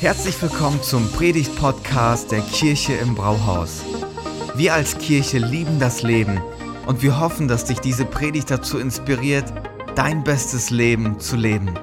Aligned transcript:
Herzlich 0.00 0.40
willkommen 0.40 0.82
zum 0.82 1.12
Predigt-Podcast 1.12 2.32
der 2.32 2.40
Kirche 2.40 2.94
im 2.94 3.14
Brauhaus. 3.14 3.82
Wir 4.54 4.72
als 4.72 4.96
Kirche 4.96 5.36
lieben 5.36 5.78
das 5.78 6.00
Leben 6.00 6.40
und 6.86 7.02
wir 7.02 7.20
hoffen, 7.20 7.48
dass 7.48 7.66
dich 7.66 7.80
diese 7.80 8.06
Predigt 8.06 8.50
dazu 8.50 8.78
inspiriert, 8.78 9.52
dein 9.96 10.24
bestes 10.24 10.70
Leben 10.70 11.20
zu 11.20 11.36
leben. 11.36 11.78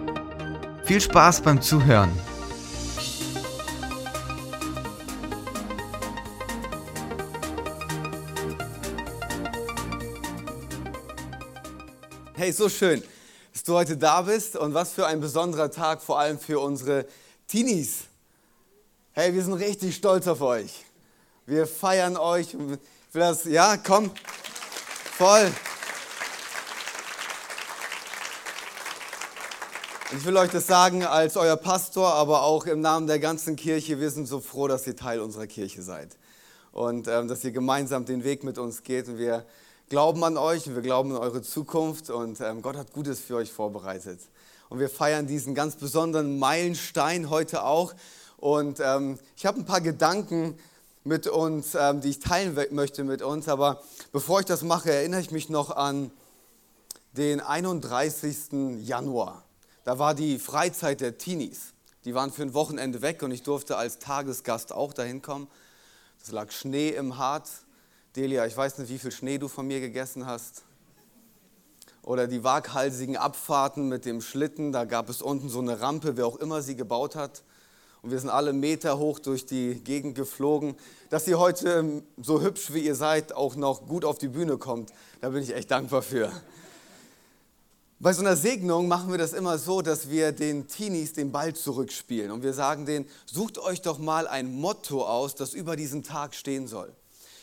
Viel 0.83 0.99
Spaß 0.99 1.41
beim 1.41 1.61
Zuhören. 1.61 2.09
Hey, 12.33 12.51
so 12.51 12.67
schön, 12.67 13.03
dass 13.53 13.61
du 13.61 13.75
heute 13.75 13.95
da 13.95 14.23
bist 14.23 14.55
und 14.55 14.73
was 14.73 14.93
für 14.93 15.05
ein 15.05 15.21
besonderer 15.21 15.69
Tag, 15.69 16.01
vor 16.01 16.19
allem 16.19 16.39
für 16.39 16.59
unsere 16.59 17.05
Teenies. 17.45 18.06
Hey, 19.19 19.33
wir 19.33 19.43
sind 19.43 19.53
richtig 19.53 19.95
stolz 19.95 20.27
auf 20.27 20.41
euch. 20.41 20.85
Wir 21.47 21.65
feiern 21.65 22.17
euch. 22.17 22.55
Will 22.55 22.77
das, 23.13 23.45
ja, 23.45 23.75
komm, 23.75 24.11
voll. 25.17 25.51
Ich 30.15 30.23
will 30.23 30.37
euch 30.37 30.51
das 30.51 30.67
sagen 30.67 31.03
als 31.03 31.35
euer 31.35 31.55
Pastor, 31.55 32.13
aber 32.13 32.43
auch 32.43 32.67
im 32.67 32.81
Namen 32.81 33.07
der 33.07 33.17
ganzen 33.17 33.55
Kirche. 33.55 33.99
Wir 33.99 34.11
sind 34.11 34.27
so 34.27 34.39
froh, 34.39 34.67
dass 34.67 34.85
ihr 34.85 34.95
Teil 34.95 35.19
unserer 35.19 35.47
Kirche 35.47 35.81
seid 35.81 36.15
und 36.71 37.07
ähm, 37.07 37.27
dass 37.27 37.43
ihr 37.43 37.51
gemeinsam 37.51 38.05
den 38.05 38.23
Weg 38.23 38.43
mit 38.43 38.59
uns 38.59 38.83
geht. 38.83 39.07
Und 39.07 39.17
wir 39.17 39.47
glauben 39.89 40.23
an 40.25 40.37
euch 40.37 40.67
und 40.67 40.75
wir 40.75 40.83
glauben 40.83 41.15
an 41.15 41.17
eure 41.17 41.41
Zukunft 41.41 42.11
und 42.11 42.39
ähm, 42.39 42.61
Gott 42.61 42.77
hat 42.77 42.93
Gutes 42.93 43.19
für 43.19 43.37
euch 43.37 43.51
vorbereitet. 43.51 44.19
Und 44.69 44.77
wir 44.77 44.89
feiern 44.89 45.25
diesen 45.25 45.55
ganz 45.55 45.75
besonderen 45.75 46.37
Meilenstein 46.37 47.31
heute 47.31 47.63
auch. 47.63 47.95
Und 48.37 48.79
ähm, 48.79 49.19
ich 49.35 49.45
habe 49.45 49.59
ein 49.59 49.65
paar 49.65 49.81
Gedanken 49.81 50.57
mit 51.03 51.27
uns, 51.27 51.75
ähm, 51.75 52.01
die 52.01 52.09
ich 52.09 52.19
teilen 52.19 52.55
möchte 52.71 53.03
mit 53.03 53.21
uns. 53.21 53.47
Aber 53.47 53.81
bevor 54.11 54.39
ich 54.39 54.45
das 54.45 54.61
mache, 54.61 54.91
erinnere 54.91 55.21
ich 55.21 55.31
mich 55.31 55.49
noch 55.49 55.71
an 55.71 56.11
den 57.13 57.39
31. 57.39 58.77
Januar. 58.85 59.43
Da 59.83 59.99
war 59.99 60.13
die 60.13 60.37
Freizeit 60.37 61.01
der 61.01 61.17
Teenies. 61.17 61.73
Die 62.05 62.13
waren 62.13 62.31
für 62.31 62.43
ein 62.43 62.53
Wochenende 62.53 63.01
weg 63.01 63.23
und 63.23 63.31
ich 63.31 63.43
durfte 63.43 63.77
als 63.77 63.99
Tagesgast 63.99 64.71
auch 64.71 64.93
dahin 64.93 65.21
kommen. 65.21 65.47
Es 66.21 66.31
lag 66.31 66.51
Schnee 66.51 66.89
im 66.89 67.17
Hart. 67.17 67.49
Delia, 68.15 68.45
ich 68.45 68.55
weiß 68.55 68.77
nicht, 68.77 68.89
wie 68.89 68.99
viel 68.99 69.11
Schnee 69.11 69.37
du 69.37 69.47
von 69.47 69.67
mir 69.67 69.79
gegessen 69.79 70.25
hast 70.25 70.63
oder 72.07 72.25
die 72.27 72.43
waghalsigen 72.43 73.17
Abfahrten 73.17 73.89
mit 73.89 74.05
dem 74.05 74.21
Schlitten. 74.21 74.71
Da 74.71 74.85
gab 74.85 75.09
es 75.09 75.21
unten 75.21 75.49
so 75.49 75.59
eine 75.59 75.81
Rampe, 75.81 76.15
wer 76.15 76.25
auch 76.25 76.37
immer 76.37 76.61
sie 76.61 76.75
gebaut 76.77 77.15
hat. 77.15 77.43
Und 78.01 78.11
wir 78.11 78.19
sind 78.19 78.29
alle 78.29 78.53
Meter 78.53 78.97
hoch 78.97 79.19
durch 79.19 79.45
die 79.45 79.75
Gegend 79.75 80.15
geflogen. 80.15 80.75
Dass 81.09 81.27
ihr 81.27 81.39
heute 81.39 81.69
ähm, 81.69 82.03
so 82.21 82.41
hübsch 82.41 82.73
wie 82.73 82.79
ihr 82.79 82.95
seid 82.95 83.33
auch 83.33 83.55
noch 83.55 83.87
gut 83.87 84.05
auf 84.05 84.17
die 84.17 84.27
Bühne 84.27 84.57
kommt, 84.57 84.91
da 85.21 85.29
bin 85.29 85.43
ich 85.43 85.55
echt 85.55 85.71
dankbar 85.71 86.01
für. 86.01 86.31
Bei 87.99 88.13
so 88.13 88.21
einer 88.21 88.35
Segnung 88.35 88.87
machen 88.87 89.09
wir 89.09 89.17
das 89.17 89.33
immer 89.33 89.57
so, 89.57 89.81
dass 89.81 90.09
wir 90.09 90.31
den 90.31 90.67
Teenies 90.67 91.13
den 91.13 91.31
Ball 91.31 91.55
zurückspielen 91.55 92.29
und 92.29 92.43
wir 92.43 92.53
sagen 92.53 92.85
denen, 92.85 93.07
sucht 93.25 93.57
euch 93.57 93.81
doch 93.81 93.97
mal 93.97 94.27
ein 94.27 94.53
Motto 94.53 95.03
aus, 95.03 95.33
das 95.33 95.55
über 95.55 95.75
diesen 95.75 96.03
Tag 96.03 96.35
stehen 96.35 96.67
soll. 96.67 96.93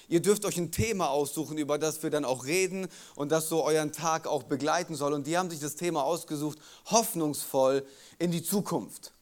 Ihr 0.09 0.21
dürft 0.21 0.45
euch 0.45 0.57
ein 0.59 0.71
Thema 0.71 1.11
aussuchen, 1.11 1.59
über 1.59 1.79
das 1.79 2.03
wir 2.03 2.11
dann 2.11 2.25
auch 2.25 2.45
reden 2.45 2.89
und 3.17 3.33
das 3.33 3.49
so 3.49 3.65
euren 3.65 3.91
Tag 3.91 4.27
auch 4.27 4.43
begleiten 4.43 4.95
soll. 4.95 5.15
Und 5.15 5.27
die 5.27 5.39
haben 5.39 5.51
sich 5.51 5.61
das 5.61 5.77
Thema 5.77 6.05
ausgesucht, 6.05 6.59
hoffnungsvoll 6.87 7.85
in 8.19 8.31
die 8.31 8.43
Zukunft. 8.43 9.14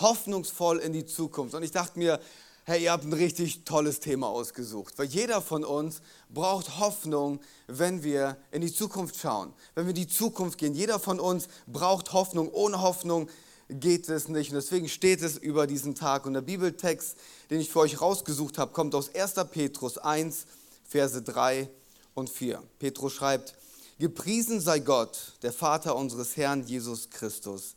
Hoffnungsvoll 0.00 0.78
in 0.78 0.92
die 0.92 1.06
Zukunft. 1.06 1.54
Und 1.54 1.62
ich 1.62 1.70
dachte 1.70 1.98
mir, 1.98 2.20
hey, 2.64 2.82
ihr 2.82 2.92
habt 2.92 3.04
ein 3.04 3.12
richtig 3.12 3.64
tolles 3.64 4.00
Thema 4.00 4.28
ausgesucht, 4.28 4.94
weil 4.98 5.06
jeder 5.06 5.40
von 5.40 5.64
uns 5.64 6.00
braucht 6.28 6.78
Hoffnung, 6.78 7.40
wenn 7.68 8.02
wir 8.02 8.36
in 8.50 8.60
die 8.60 8.72
Zukunft 8.72 9.16
schauen, 9.16 9.52
wenn 9.74 9.84
wir 9.84 9.90
in 9.90 9.94
die 9.94 10.08
Zukunft 10.08 10.58
gehen. 10.58 10.74
Jeder 10.74 10.98
von 10.98 11.20
uns 11.20 11.48
braucht 11.66 12.12
Hoffnung. 12.12 12.50
Ohne 12.50 12.82
Hoffnung 12.82 13.28
geht 13.68 14.08
es 14.08 14.28
nicht. 14.28 14.50
Und 14.50 14.56
deswegen 14.56 14.88
steht 14.88 15.22
es 15.22 15.36
über 15.36 15.66
diesen 15.66 15.94
Tag. 15.94 16.26
Und 16.26 16.34
der 16.34 16.40
Bibeltext, 16.40 17.16
den 17.50 17.60
ich 17.60 17.70
für 17.70 17.80
euch 17.80 18.00
rausgesucht 18.00 18.58
habe, 18.58 18.72
kommt 18.72 18.94
aus 18.94 19.14
1. 19.14 19.34
Petrus 19.50 19.98
1, 19.98 20.46
Verse 20.84 21.22
3 21.22 21.68
und 22.14 22.30
4. 22.30 22.62
Petrus 22.78 23.12
schreibt, 23.12 23.54
Gepriesen 23.98 24.60
sei 24.60 24.80
Gott, 24.80 25.34
der 25.42 25.52
Vater 25.52 25.96
unseres 25.96 26.36
Herrn 26.36 26.66
Jesus 26.66 27.08
Christus. 27.08 27.76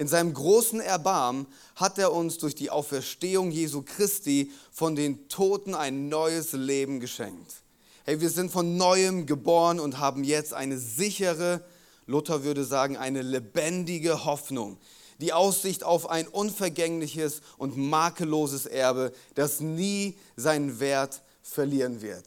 In 0.00 0.08
seinem 0.08 0.32
großen 0.32 0.80
Erbarmen 0.80 1.46
hat 1.76 1.98
er 1.98 2.14
uns 2.14 2.38
durch 2.38 2.54
die 2.54 2.70
Auferstehung 2.70 3.50
Jesu 3.50 3.82
Christi 3.82 4.50
von 4.72 4.96
den 4.96 5.28
Toten 5.28 5.74
ein 5.74 6.08
neues 6.08 6.52
Leben 6.52 7.00
geschenkt. 7.00 7.56
Hey, 8.04 8.18
wir 8.22 8.30
sind 8.30 8.50
von 8.50 8.78
neuem 8.78 9.26
geboren 9.26 9.78
und 9.78 9.98
haben 9.98 10.24
jetzt 10.24 10.54
eine 10.54 10.78
sichere, 10.78 11.62
Luther 12.06 12.44
würde 12.44 12.64
sagen, 12.64 12.96
eine 12.96 13.20
lebendige 13.20 14.24
Hoffnung, 14.24 14.78
die 15.20 15.34
Aussicht 15.34 15.84
auf 15.84 16.08
ein 16.08 16.28
unvergängliches 16.28 17.42
und 17.58 17.76
makelloses 17.76 18.64
Erbe, 18.64 19.12
das 19.34 19.60
nie 19.60 20.16
seinen 20.34 20.80
Wert 20.80 21.20
verlieren 21.42 22.00
wird. 22.00 22.24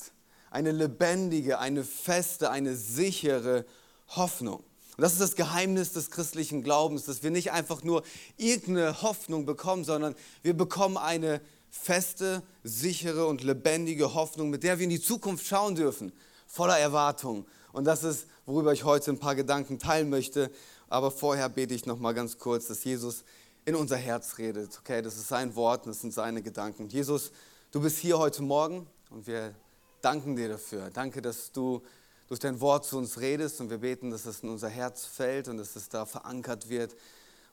Eine 0.52 0.74
lebendige, 0.74 1.58
eine 1.58 1.84
feste, 1.84 2.52
eine 2.52 2.76
sichere 2.76 3.66
Hoffnung. 4.10 4.64
Und 4.96 5.02
das 5.02 5.14
ist 5.14 5.22
das 5.22 5.36
Geheimnis 5.36 5.92
des 5.94 6.12
christlichen 6.12 6.62
Glaubens, 6.62 7.06
dass 7.06 7.24
wir 7.24 7.32
nicht 7.32 7.52
einfach 7.52 7.84
nur 7.84 8.04
irgendeine 8.38 9.02
Hoffnung 9.02 9.46
bekommen, 9.46 9.84
sondern 9.84 10.16
wir 10.44 10.56
bekommen 10.56 10.98
eine 10.98 11.42
feste, 11.72 12.44
sichere 12.64 13.26
und 13.26 13.44
lebendige 13.44 14.14
Hoffnung, 14.14 14.52
mit 14.52 14.64
der 14.64 14.78
wir 14.78 14.84
in 14.84 14.92
die 14.92 15.02
Zukunft 15.02 15.48
schauen 15.48 15.76
dürfen, 15.76 16.14
voller 16.46 16.78
Erwartung. 16.78 17.46
Und 17.72 17.86
das 17.86 18.04
ist, 18.04 18.28
worüber 18.46 18.72
ich 18.72 18.84
heute 18.84 19.12
ein 19.12 19.20
paar 19.20 19.36
Gedanken 19.36 19.80
teilen 19.80 20.10
möchte. 20.10 20.52
Aber 20.88 21.10
vorher 21.10 21.50
bete 21.50 21.74
ich 21.74 21.88
noch 21.88 21.98
mal 21.98 22.14
ganz 22.14 22.38
kurz, 22.38 22.68
dass 22.68 22.84
Jesus 22.84 23.24
in 23.66 23.76
unser 23.76 23.98
Herz 23.98 24.38
redet. 24.38 24.78
Okay, 24.80 25.02
das 25.02 25.16
ist 25.16 25.28
sein 25.28 25.56
Wort, 25.56 25.88
das 25.88 26.02
sind 26.02 26.14
seine 26.14 26.44
Gedanken. 26.44 26.88
Jesus, 26.88 27.32
du 27.72 27.82
bist 27.82 27.98
hier 27.98 28.20
heute 28.20 28.44
Morgen 28.44 28.86
und 29.10 29.26
wir 29.26 29.56
danken 30.02 30.36
dir 30.36 30.50
dafür. 30.50 30.92
Danke, 30.94 31.22
dass 31.22 31.52
du 31.52 31.82
durch 32.28 32.40
dein 32.40 32.62
Wort 32.62 32.86
zu 32.86 32.98
uns 32.98 33.20
redest 33.20 33.60
und 33.62 33.70
wir 33.70 33.80
beten, 33.80 34.12
dass 34.12 34.26
es 34.26 34.42
in 34.42 34.50
unser 34.50 34.70
Herz 34.70 35.06
fällt 35.06 35.48
und 35.48 35.58
dass 35.58 35.76
es 35.76 35.90
da 35.90 36.06
verankert 36.06 36.70
wird. 36.70 36.96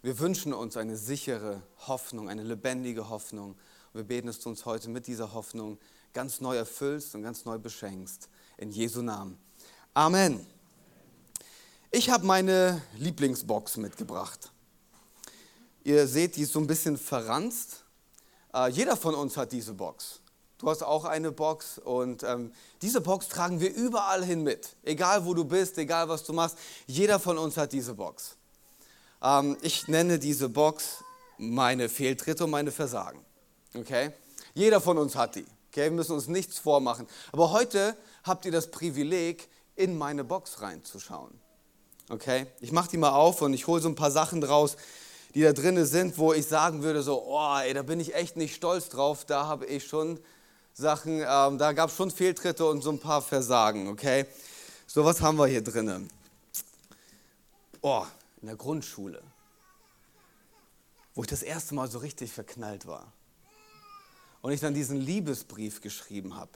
Wir 0.03 0.19
wünschen 0.19 0.53
uns 0.55 0.77
eine 0.77 0.97
sichere 0.97 1.63
Hoffnung, 1.87 2.29
eine 2.29 2.43
lebendige 2.43 3.09
Hoffnung. 3.09 3.51
Und 3.93 3.95
wir 3.95 4.05
beten, 4.05 4.29
dass 4.29 4.39
du 4.39 4.49
uns 4.49 4.65
heute 4.65 4.89
mit 4.89 5.07
dieser 5.07 5.35
Hoffnung 5.35 5.79
ganz 6.13 6.41
neu 6.41 6.57
erfüllst 6.57 7.15
und 7.15 7.23
ganz 7.23 7.45
neu 7.45 7.59
beschenkst. 7.59 8.29
In 8.57 8.71
Jesu 8.71 9.03
Namen. 9.03 9.39
Amen. 9.93 10.47
Ich 11.91 12.09
habe 12.09 12.25
meine 12.25 12.81
Lieblingsbox 12.97 13.77
mitgebracht. 13.77 14.53
Ihr 15.83 16.07
seht, 16.07 16.37
die 16.37 16.43
ist 16.43 16.53
so 16.53 16.61
ein 16.61 16.67
bisschen 16.67 16.97
verranzt. 16.97 17.85
Äh, 18.55 18.71
jeder 18.71 18.97
von 18.97 19.15
uns 19.15 19.37
hat 19.37 19.51
diese 19.53 19.75
Box. 19.75 20.20
Du 20.61 20.69
hast 20.69 20.83
auch 20.83 21.07
eine 21.07 21.33
Box 21.33 21.79
und 21.79 22.23
ähm, 22.23 22.53
diese 22.83 23.01
Box 23.01 23.29
tragen 23.29 23.61
wir 23.61 23.75
überall 23.75 24.23
hin 24.23 24.43
mit. 24.43 24.77
Egal 24.83 25.25
wo 25.25 25.33
du 25.33 25.45
bist, 25.45 25.79
egal 25.79 26.11
was 26.11 26.23
du 26.25 26.35
machst, 26.35 26.59
jeder 26.87 27.19
von 27.19 27.39
uns 27.39 27.57
hat 27.57 27.73
diese 27.73 27.95
Box. 27.95 28.37
Ähm, 29.23 29.57
ich 29.63 29.89
nenne 29.89 30.19
diese 30.19 30.51
Box 30.51 31.03
meine 31.39 31.89
Fehltritte 31.89 32.45
und 32.45 32.51
meine 32.51 32.73
Versagen. 32.73 33.25
Okay? 33.75 34.13
Jeder 34.53 34.83
von 34.83 34.99
uns 34.99 35.17
hat 35.17 35.37
die. 35.37 35.47
Okay? 35.71 35.85
Wir 35.85 35.93
müssen 35.93 36.13
uns 36.13 36.29
nichts 36.29 36.59
vormachen. 36.59 37.07
Aber 37.33 37.53
heute 37.53 37.97
habt 38.23 38.45
ihr 38.45 38.53
das 38.53 38.71
Privileg, 38.71 39.49
in 39.77 39.97
meine 39.97 40.25
Box 40.25 40.61
reinzuschauen. 40.61 41.33
Okay? 42.11 42.47
Ich 42.61 42.71
mache 42.71 42.91
die 42.91 42.99
mal 42.99 43.13
auf 43.13 43.41
und 43.41 43.55
ich 43.55 43.67
hole 43.67 43.81
so 43.81 43.89
ein 43.89 43.95
paar 43.95 44.11
Sachen 44.11 44.43
draus, 44.43 44.77
die 45.35 45.41
da 45.41 45.55
drin 45.55 45.83
sind, 45.87 46.19
wo 46.19 46.35
ich 46.35 46.47
sagen 46.47 46.83
würde, 46.83 47.03
so, 47.03 47.25
oh, 47.25 47.57
ey, 47.57 47.73
da 47.73 47.83
bin 47.83 47.99
ich 47.99 48.15
echt 48.15 48.37
nicht 48.37 48.55
stolz 48.55 48.91
drauf, 48.91 49.25
da 49.25 49.47
habe 49.47 49.65
ich 49.65 49.87
schon 49.87 50.21
Sachen, 50.75 51.21
ähm, 51.21 51.59
da 51.59 51.73
gab 51.73 51.91
es 51.91 51.97
schon 51.97 52.11
Fehltritte 52.11 52.65
und 52.67 52.83
so 52.83 52.91
ein 52.91 52.99
paar 52.99 53.23
Versagen, 53.23 53.89
okay? 53.89 54.27
So, 54.87 55.05
was 55.05 55.21
haben 55.21 55.39
wir 55.39 55.47
hier 55.47 55.63
drin? 55.63 56.09
Oh, 57.83 58.05
in 58.41 58.47
der 58.47 58.57
Grundschule, 58.57 59.23
wo 61.15 61.23
ich 61.23 61.29
das 61.29 61.43
erste 61.43 61.75
Mal 61.75 61.91
so 61.91 61.99
richtig 61.99 62.33
verknallt 62.33 62.87
war. 62.87 63.13
Und 64.43 64.53
ich 64.53 64.61
dann 64.61 64.75
diesen 64.75 64.97
Liebesbrief 64.97 65.81
geschrieben 65.81 66.37
habe, 66.37 66.51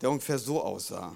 der 0.00 0.10
ungefähr 0.10 0.38
so 0.38 0.62
aussah 0.62 1.14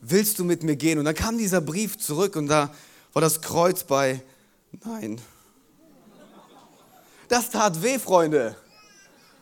willst 0.00 0.38
du 0.38 0.44
mit 0.44 0.62
mir 0.62 0.76
gehen? 0.76 0.98
Und 0.98 1.04
dann 1.04 1.14
kam 1.14 1.38
dieser 1.38 1.60
Brief 1.60 1.98
zurück 1.98 2.36
und 2.36 2.48
da 2.48 2.74
war 3.12 3.22
das 3.22 3.40
Kreuz 3.40 3.84
bei 3.84 4.22
Nein. 4.84 5.20
Das 7.28 7.50
tat 7.50 7.82
weh, 7.82 7.98
Freunde. 7.98 8.56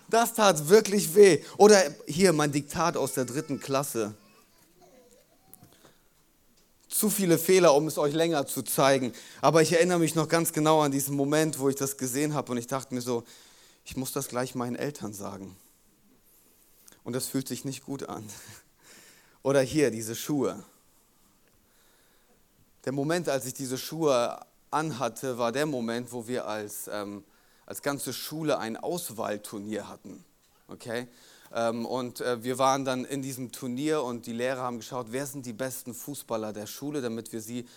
Das 0.09 0.35
tat 0.35 0.69
wirklich 0.69 1.15
weh. 1.15 1.43
Oder 1.57 1.83
hier 2.07 2.33
mein 2.33 2.53
Diktat 2.53 2.97
aus 2.97 3.13
der 3.13 3.25
dritten 3.25 3.61
Klasse. 3.61 4.15
zu 6.89 7.11
viele 7.11 7.39
Fehler, 7.39 7.75
um 7.75 7.87
es 7.87 7.97
euch 7.97 8.13
länger 8.13 8.47
zu 8.47 8.63
zeigen. 8.63 9.13
Aber 9.41 9.63
ich 9.63 9.73
erinnere 9.73 10.01
mich 10.01 10.17
noch 10.17 10.29
ganz 10.29 10.53
genau 10.53 10.81
an 10.81 10.91
diesen 10.91 11.15
Moment, 11.15 11.61
wo 11.61 11.69
ich 11.69 11.77
das 11.77 11.97
gesehen 11.97 12.35
habe 12.35 12.51
und 12.51 12.59
ich 12.59 12.67
dachte 12.67 12.93
mir 12.93 13.03
so, 13.03 13.25
ich 13.85 13.97
muss 13.97 14.13
das 14.13 14.29
gleich 14.29 14.55
meinen 14.55 14.75
Eltern 14.75 15.13
sagen. 15.13 15.57
Und 17.05 17.13
das 17.13 17.27
fühlt 17.27 17.47
sich 17.47 17.65
nicht 17.65 17.85
gut 17.85 18.09
an. 18.09 18.29
Oder 19.43 19.61
hier, 19.61 19.91
diese 19.91 20.17
Schuhe. 20.17 20.65
Der 22.85 22.93
Moment, 22.93 23.29
als 23.29 23.47
ich 23.47 23.55
diese 23.55 23.79
Schuhe 23.79 24.41
anhatte, 24.71 25.39
war 25.39 25.53
der 25.53 25.67
Moment, 25.67 26.11
wo 26.11 26.27
wir 26.27 26.47
als, 26.47 26.89
ähm, 26.93 27.23
als 27.69 27.83
ganze 27.83 28.15
Schule 28.15 28.59
ein 28.59 28.79
Auswahlturnier 28.79 29.89
hatten. 29.89 30.25
Okay? 30.69 31.07
Ähm, 31.53 31.85
und 31.85 32.23
äh, 32.23 32.43
wir 32.43 32.57
waren 32.57 32.87
dann 32.87 33.05
in 33.05 33.21
diesem 33.21 33.53
Turnier 33.53 34.03
und 34.03 34.25
die 34.25 34.33
Lehrer 34.33 34.63
haben 34.63 34.79
geschaut, 34.79 35.09
wer 35.11 35.27
sind 35.27 35.45
die 35.45 35.53
besten 35.53 35.93
Fußballer 35.93 36.55
der 36.55 36.67
Schule, 36.67 37.03
damit 37.03 37.31
wir 37.31 37.43
sie 37.43 37.69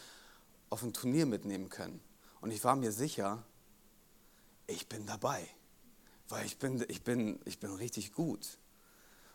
auf 0.70 0.82
ein 0.82 0.94
Turnier 0.94 1.26
mitnehmen 1.26 1.68
können. 1.68 2.00
Und 2.40 2.52
ich 2.52 2.64
war 2.64 2.78
mir 2.78 2.94
sicher, 2.94 3.44
ich 4.66 4.88
bin 4.88 5.06
dabei, 5.06 5.46
weil 6.30 6.46
ich 6.46 6.58
bin, 6.58 6.86
ich 6.88 7.04
bin, 7.04 7.42
ich 7.44 7.60
bin 7.60 7.72
richtig 7.72 8.14
gut. 8.14 8.48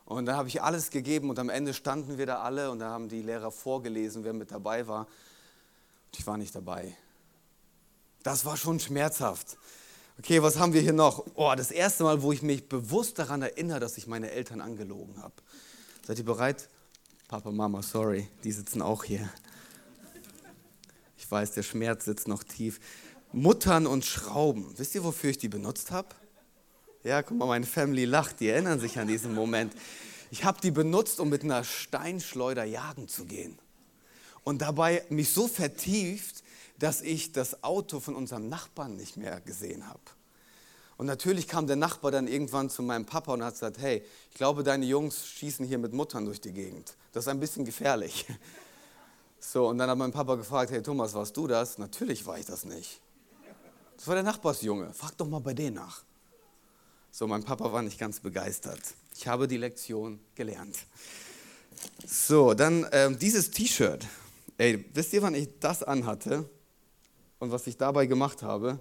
Und 0.07 0.25
da 0.25 0.37
habe 0.37 0.49
ich 0.49 0.63
alles 0.63 0.89
gegeben 0.89 1.29
und 1.29 1.39
am 1.39 1.51
Ende 1.51 1.75
standen 1.75 2.17
wir 2.17 2.25
da 2.25 2.41
alle 2.41 2.71
und 2.71 2.79
da 2.79 2.89
haben 2.89 3.11
die 3.11 3.21
Lehrer 3.21 3.51
vorgelesen, 3.51 4.25
wer 4.25 4.33
mit 4.33 4.51
dabei 4.51 4.87
war. 4.87 5.01
Und 5.01 6.19
ich 6.19 6.27
war 6.27 6.39
nicht 6.39 6.55
dabei. 6.55 6.97
Das 8.23 8.47
war 8.47 8.57
schon 8.57 8.81
schmerzhaft. 8.81 9.59
Okay, 10.19 10.43
was 10.43 10.59
haben 10.59 10.73
wir 10.73 10.81
hier 10.81 10.95
noch? 10.95 11.27
Oh, 11.35 11.53
das 11.55 11.71
erste 11.71 12.03
Mal, 12.03 12.23
wo 12.23 12.33
ich 12.33 12.41
mich 12.41 12.69
bewusst 12.69 13.19
daran 13.19 13.43
erinnere, 13.43 13.81
dass 13.81 13.99
ich 13.99 14.07
meine 14.07 14.31
Eltern 14.31 14.63
angelogen 14.63 15.23
habe. 15.23 15.35
Seid 16.07 16.19
ihr 16.19 16.25
bereit? 16.25 16.71
Papa, 17.29 17.51
Mama, 17.51 17.83
sorry, 17.83 18.29
die 18.43 18.53
sitzen 18.53 18.81
auch 18.81 19.05
hier. 19.05 19.29
Ich 21.19 21.31
weiß, 21.31 21.53
der 21.53 21.63
Schmerz 21.63 22.07
sitzt 22.07 22.29
noch 22.29 22.45
tief. 22.45 22.81
Muttern 23.33 23.87
und 23.87 24.07
Schrauben. 24.07 24.73
Wisst 24.79 24.95
ihr, 24.95 25.05
wofür 25.05 25.31
ich 25.31 25.39
die 25.39 25.49
benutzt 25.49 25.91
habe? 25.91 26.09
Ja, 27.05 27.23
guck 27.23 27.37
mal, 27.37 27.47
meine 27.47 27.67
Family 27.67 28.07
lacht, 28.07 28.41
die 28.41 28.49
erinnern 28.49 28.81
sich 28.81 28.99
an 28.99 29.09
diesen 29.09 29.35
Moment. 29.35 29.75
Ich 30.31 30.45
habe 30.45 30.61
die 30.63 30.71
benutzt, 30.71 31.21
um 31.21 31.29
mit 31.29 31.45
einer 31.45 31.63
Steinschleuder 31.63 32.65
jagen 32.65 33.07
zu 33.07 33.27
gehen. 33.27 33.59
Und 34.45 34.63
dabei 34.63 35.05
mich 35.11 35.33
so 35.33 35.47
vertieft, 35.47 36.43
dass 36.79 37.03
ich 37.03 37.33
das 37.33 37.63
Auto 37.63 38.01
von 38.01 38.15
unserem 38.15 38.49
Nachbarn 38.49 38.97
nicht 38.97 39.17
mehr 39.17 39.41
gesehen 39.41 39.89
habe. 39.89 40.01
Und 40.99 41.07
natürlich 41.07 41.47
kam 41.47 41.67
der 41.67 41.77
Nachbar 41.77 42.11
dann 42.11 42.27
irgendwann 42.27 42.71
zu 42.71 42.83
meinem 42.83 43.05
Papa 43.05 43.35
und 43.35 43.45
hat 43.45 43.55
gesagt, 43.55 43.79
hey, 43.79 44.03
ich 44.31 44.37
glaube, 44.37 44.63
deine 44.63 44.87
Jungs 44.87 45.27
schießen 45.27 45.67
hier 45.67 45.79
mit 45.79 45.93
Muttern 45.93 46.25
durch 46.25 46.41
die 46.41 46.53
Gegend. 46.53 46.97
Das 47.13 47.25
ist 47.25 47.29
ein 47.29 47.41
bisschen 47.41 47.65
gefährlich. 47.65 48.27
So, 49.39 49.69
und 49.69 49.79
dann 49.79 49.89
hat 49.89 49.99
mein 49.99 50.11
Papa 50.11 50.35
gefragt, 50.35 50.73
hey 50.73 50.83
Thomas, 50.83 51.15
warst 51.15 51.37
du 51.37 51.47
das? 51.47 51.79
Natürlich 51.79 52.27
war 52.27 52.37
ich 52.37 52.47
das 52.47 52.65
nicht. 52.65 53.01
Das 53.97 54.09
war 54.09 54.15
der 54.15 54.25
Nachbarsjunge. 54.25 54.93
Frag 54.93 55.17
doch 55.19 55.29
mal 55.29 55.39
bei 55.39 55.55
denen 55.55 55.77
nach. 55.77 56.03
So, 57.13 57.29
mein 57.29 57.45
Papa 57.45 57.73
war 57.73 57.83
nicht 57.83 57.99
ganz 57.99 58.19
begeistert. 58.19 58.81
Ich 59.15 59.29
habe 59.29 59.47
die 59.47 59.59
Lektion 59.59 60.19
gelernt. 60.35 60.77
So, 62.05 62.55
dann 62.55 62.87
ähm, 62.91 63.19
dieses 63.19 63.51
T-Shirt. 63.53 64.05
Ey, 64.59 64.85
wisst 64.93 65.13
ihr, 65.13 65.23
wann 65.23 65.35
ich 65.35 65.49
das 65.61 65.83
anhatte? 65.83 66.49
Und 67.39 67.51
was 67.51 67.67
ich 67.67 67.77
dabei 67.77 68.07
gemacht 68.07 68.43
habe, 68.43 68.79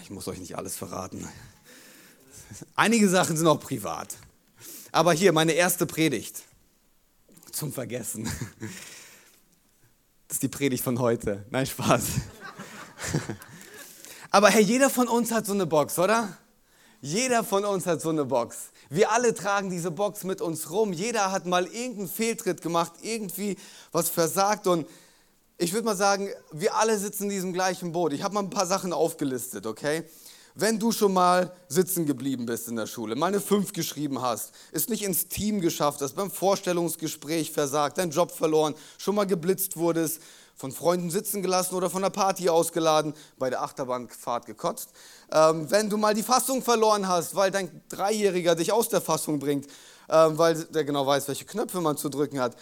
ich 0.00 0.10
muss 0.10 0.28
euch 0.28 0.38
nicht 0.38 0.56
alles 0.56 0.76
verraten. 0.76 1.28
Einige 2.74 3.08
Sachen 3.08 3.36
sind 3.36 3.46
auch 3.46 3.60
privat. 3.60 4.16
Aber 4.92 5.12
hier 5.12 5.32
meine 5.32 5.52
erste 5.52 5.86
Predigt 5.86 6.42
zum 7.52 7.72
Vergessen. 7.72 8.30
Das 10.28 10.36
ist 10.36 10.42
die 10.42 10.48
Predigt 10.48 10.82
von 10.82 10.98
heute. 10.98 11.44
Nein, 11.50 11.66
Spaß. 11.66 12.04
Aber 14.30 14.48
hey, 14.48 14.62
jeder 14.62 14.90
von 14.90 15.08
uns 15.08 15.30
hat 15.30 15.46
so 15.46 15.52
eine 15.52 15.66
Box, 15.66 15.98
oder? 15.98 16.36
Jeder 17.00 17.44
von 17.44 17.64
uns 17.64 17.86
hat 17.86 18.00
so 18.00 18.08
eine 18.10 18.24
Box. 18.24 18.70
Wir 18.90 19.12
alle 19.12 19.34
tragen 19.34 19.70
diese 19.70 19.90
Box 19.90 20.24
mit 20.24 20.40
uns 20.40 20.70
rum. 20.70 20.92
Jeder 20.92 21.30
hat 21.30 21.46
mal 21.46 21.66
irgendeinen 21.66 22.08
Fehltritt 22.08 22.62
gemacht, 22.62 22.92
irgendwie 23.02 23.56
was 23.92 24.08
versagt 24.08 24.66
und 24.66 24.86
ich 25.58 25.72
würde 25.72 25.86
mal 25.86 25.96
sagen, 25.96 26.28
wir 26.52 26.74
alle 26.76 26.98
sitzen 26.98 27.24
in 27.24 27.30
diesem 27.30 27.52
gleichen 27.52 27.92
Boot. 27.92 28.12
Ich 28.12 28.22
habe 28.22 28.34
mal 28.34 28.42
ein 28.42 28.50
paar 28.50 28.66
Sachen 28.66 28.92
aufgelistet, 28.92 29.66
okay? 29.66 30.04
Wenn 30.54 30.78
du 30.78 30.92
schon 30.92 31.12
mal 31.12 31.52
sitzen 31.68 32.06
geblieben 32.06 32.46
bist 32.46 32.68
in 32.68 32.76
der 32.76 32.86
Schule, 32.86 33.14
mal 33.14 33.26
eine 33.26 33.40
5 33.40 33.72
geschrieben 33.72 34.22
hast, 34.22 34.52
es 34.72 34.88
nicht 34.88 35.02
ins 35.02 35.28
Team 35.28 35.60
geschafft 35.60 36.00
hast, 36.00 36.14
beim 36.14 36.30
Vorstellungsgespräch 36.30 37.52
versagt, 37.52 37.98
deinen 37.98 38.10
Job 38.10 38.32
verloren, 38.32 38.74
schon 38.98 39.14
mal 39.14 39.26
geblitzt 39.26 39.76
wurdest, 39.76 40.20
von 40.54 40.72
Freunden 40.72 41.10
sitzen 41.10 41.42
gelassen 41.42 41.74
oder 41.74 41.90
von 41.90 42.00
der 42.00 42.10
Party 42.10 42.48
ausgeladen, 42.48 43.12
bei 43.38 43.50
der 43.50 43.62
Achterbahnfahrt 43.62 44.46
gekotzt. 44.46 44.90
Ähm, 45.30 45.70
wenn 45.70 45.90
du 45.90 45.98
mal 45.98 46.14
die 46.14 46.22
Fassung 46.22 46.62
verloren 46.62 47.06
hast, 47.08 47.34
weil 47.34 47.50
dein 47.50 47.82
Dreijähriger 47.90 48.54
dich 48.54 48.72
aus 48.72 48.88
der 48.88 49.02
Fassung 49.02 49.38
bringt, 49.38 49.66
ähm, 50.08 50.38
weil 50.38 50.64
der 50.64 50.84
genau 50.84 51.06
weiß, 51.06 51.28
welche 51.28 51.44
Knöpfe 51.44 51.80
man 51.80 51.96
zu 51.96 52.08
drücken 52.08 52.40
hat 52.40 52.56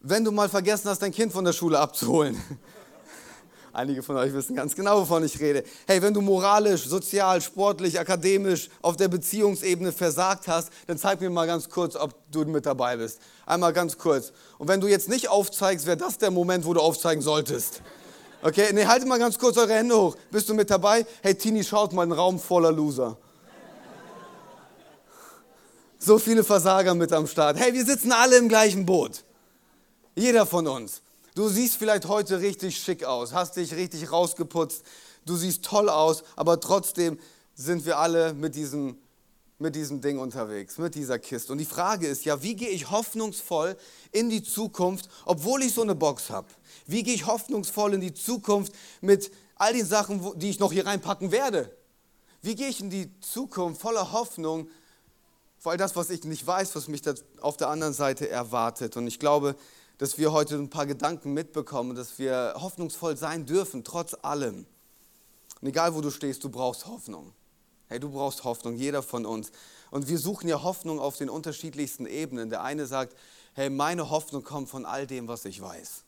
wenn 0.00 0.24
du 0.24 0.32
mal 0.32 0.48
vergessen 0.48 0.88
hast, 0.88 1.02
dein 1.02 1.12
Kind 1.12 1.32
von 1.32 1.44
der 1.44 1.52
Schule 1.52 1.78
abzuholen. 1.78 2.40
Einige 3.72 4.02
von 4.02 4.16
euch 4.16 4.32
wissen 4.32 4.56
ganz 4.56 4.74
genau, 4.74 5.02
wovon 5.02 5.24
ich 5.24 5.38
rede. 5.38 5.62
Hey, 5.86 6.02
wenn 6.02 6.12
du 6.12 6.20
moralisch, 6.20 6.86
sozial, 6.86 7.40
sportlich, 7.40 8.00
akademisch 8.00 8.68
auf 8.82 8.96
der 8.96 9.06
Beziehungsebene 9.06 9.92
versagt 9.92 10.48
hast, 10.48 10.70
dann 10.88 10.98
zeig 10.98 11.20
mir 11.20 11.30
mal 11.30 11.46
ganz 11.46 11.68
kurz, 11.68 11.94
ob 11.94 12.14
du 12.32 12.44
mit 12.46 12.66
dabei 12.66 12.96
bist. 12.96 13.20
Einmal 13.46 13.72
ganz 13.72 13.96
kurz. 13.96 14.32
Und 14.58 14.66
wenn 14.66 14.80
du 14.80 14.88
jetzt 14.88 15.08
nicht 15.08 15.28
aufzeigst, 15.28 15.86
wäre 15.86 15.96
das 15.96 16.18
der 16.18 16.32
Moment, 16.32 16.64
wo 16.64 16.74
du 16.74 16.80
aufzeigen 16.80 17.22
solltest. 17.22 17.82
Okay, 18.42 18.70
nee, 18.72 18.86
haltet 18.86 19.06
mal 19.06 19.18
ganz 19.18 19.38
kurz 19.38 19.56
eure 19.56 19.74
Hände 19.74 19.96
hoch. 19.96 20.16
Bist 20.32 20.48
du 20.48 20.54
mit 20.54 20.68
dabei? 20.68 21.06
Hey, 21.22 21.36
Tini, 21.36 21.62
schaut 21.62 21.92
mal, 21.92 22.02
ein 22.02 22.12
Raum 22.12 22.40
voller 22.40 22.72
Loser. 22.72 23.18
So 25.98 26.18
viele 26.18 26.42
Versager 26.42 26.94
mit 26.94 27.12
am 27.12 27.26
Start. 27.28 27.56
Hey, 27.58 27.72
wir 27.72 27.84
sitzen 27.84 28.10
alle 28.10 28.38
im 28.38 28.48
gleichen 28.48 28.84
Boot. 28.84 29.22
Jeder 30.14 30.44
von 30.44 30.66
uns. 30.66 31.02
Du 31.34 31.48
siehst 31.48 31.76
vielleicht 31.76 32.06
heute 32.08 32.40
richtig 32.40 32.76
schick 32.76 33.04
aus, 33.04 33.32
hast 33.32 33.56
dich 33.56 33.74
richtig 33.74 34.10
rausgeputzt, 34.10 34.82
du 35.24 35.36
siehst 35.36 35.64
toll 35.64 35.88
aus, 35.88 36.24
aber 36.34 36.58
trotzdem 36.58 37.18
sind 37.54 37.86
wir 37.86 37.98
alle 37.98 38.34
mit 38.34 38.56
diesem, 38.56 38.98
mit 39.58 39.76
diesem 39.76 40.00
Ding 40.00 40.18
unterwegs, 40.18 40.78
mit 40.78 40.96
dieser 40.96 41.20
Kiste. 41.20 41.52
Und 41.52 41.58
die 41.58 41.64
Frage 41.64 42.08
ist 42.08 42.24
ja, 42.24 42.42
wie 42.42 42.56
gehe 42.56 42.70
ich 42.70 42.90
hoffnungsvoll 42.90 43.76
in 44.10 44.28
die 44.28 44.42
Zukunft, 44.42 45.08
obwohl 45.24 45.62
ich 45.62 45.74
so 45.74 45.82
eine 45.82 45.94
Box 45.94 46.30
habe? 46.30 46.48
Wie 46.86 47.04
gehe 47.04 47.14
ich 47.14 47.26
hoffnungsvoll 47.26 47.94
in 47.94 48.00
die 48.00 48.14
Zukunft 48.14 48.72
mit 49.00 49.30
all 49.54 49.72
den 49.72 49.86
Sachen, 49.86 50.38
die 50.38 50.50
ich 50.50 50.58
noch 50.58 50.72
hier 50.72 50.86
reinpacken 50.86 51.30
werde? 51.30 51.70
Wie 52.42 52.56
gehe 52.56 52.68
ich 52.68 52.80
in 52.80 52.90
die 52.90 53.08
Zukunft 53.20 53.80
voller 53.80 54.10
Hoffnung, 54.10 54.68
vor 55.58 55.72
all 55.72 55.78
das, 55.78 55.94
was 55.94 56.10
ich 56.10 56.24
nicht 56.24 56.44
weiß, 56.44 56.74
was 56.74 56.88
mich 56.88 57.02
auf 57.40 57.56
der 57.56 57.68
anderen 57.68 57.92
Seite 57.92 58.28
erwartet? 58.28 58.96
Und 58.96 59.06
ich 59.06 59.18
glaube, 59.18 59.54
dass 60.00 60.16
wir 60.16 60.32
heute 60.32 60.54
ein 60.54 60.70
paar 60.70 60.86
Gedanken 60.86 61.34
mitbekommen, 61.34 61.94
dass 61.94 62.18
wir 62.18 62.54
hoffnungsvoll 62.56 63.18
sein 63.18 63.44
dürfen, 63.44 63.84
trotz 63.84 64.16
allem. 64.22 64.64
Und 65.60 65.68
egal 65.68 65.94
wo 65.94 66.00
du 66.00 66.10
stehst, 66.10 66.42
du 66.42 66.48
brauchst 66.48 66.86
Hoffnung. 66.86 67.34
Hey, 67.86 68.00
du 68.00 68.10
brauchst 68.10 68.44
Hoffnung, 68.44 68.76
jeder 68.76 69.02
von 69.02 69.26
uns. 69.26 69.52
Und 69.90 70.08
wir 70.08 70.16
suchen 70.18 70.48
ja 70.48 70.62
Hoffnung 70.62 71.00
auf 71.00 71.18
den 71.18 71.28
unterschiedlichsten 71.28 72.06
Ebenen. 72.06 72.48
Der 72.48 72.62
eine 72.62 72.86
sagt, 72.86 73.14
hey, 73.52 73.68
meine 73.68 74.08
Hoffnung 74.08 74.42
kommt 74.42 74.70
von 74.70 74.86
all 74.86 75.06
dem, 75.06 75.28
was 75.28 75.44
ich 75.44 75.60
weiß. 75.60 76.04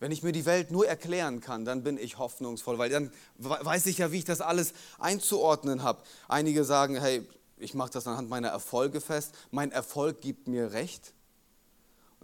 Wenn 0.00 0.12
ich 0.12 0.22
mir 0.22 0.32
die 0.32 0.44
Welt 0.44 0.70
nur 0.70 0.86
erklären 0.86 1.40
kann, 1.40 1.64
dann 1.64 1.82
bin 1.82 1.96
ich 1.96 2.18
hoffnungsvoll, 2.18 2.76
weil 2.76 2.90
dann 2.90 3.10
weiß 3.38 3.86
ich 3.86 3.96
ja, 3.96 4.12
wie 4.12 4.18
ich 4.18 4.26
das 4.26 4.42
alles 4.42 4.74
einzuordnen 4.98 5.82
habe. 5.82 6.02
Einige 6.28 6.62
sagen, 6.64 7.00
hey, 7.00 7.26
ich 7.56 7.72
mache 7.72 7.92
das 7.92 8.06
anhand 8.06 8.28
meiner 8.28 8.48
Erfolge 8.48 9.00
fest. 9.00 9.32
Mein 9.50 9.72
Erfolg 9.72 10.20
gibt 10.20 10.46
mir 10.46 10.72
recht. 10.72 11.14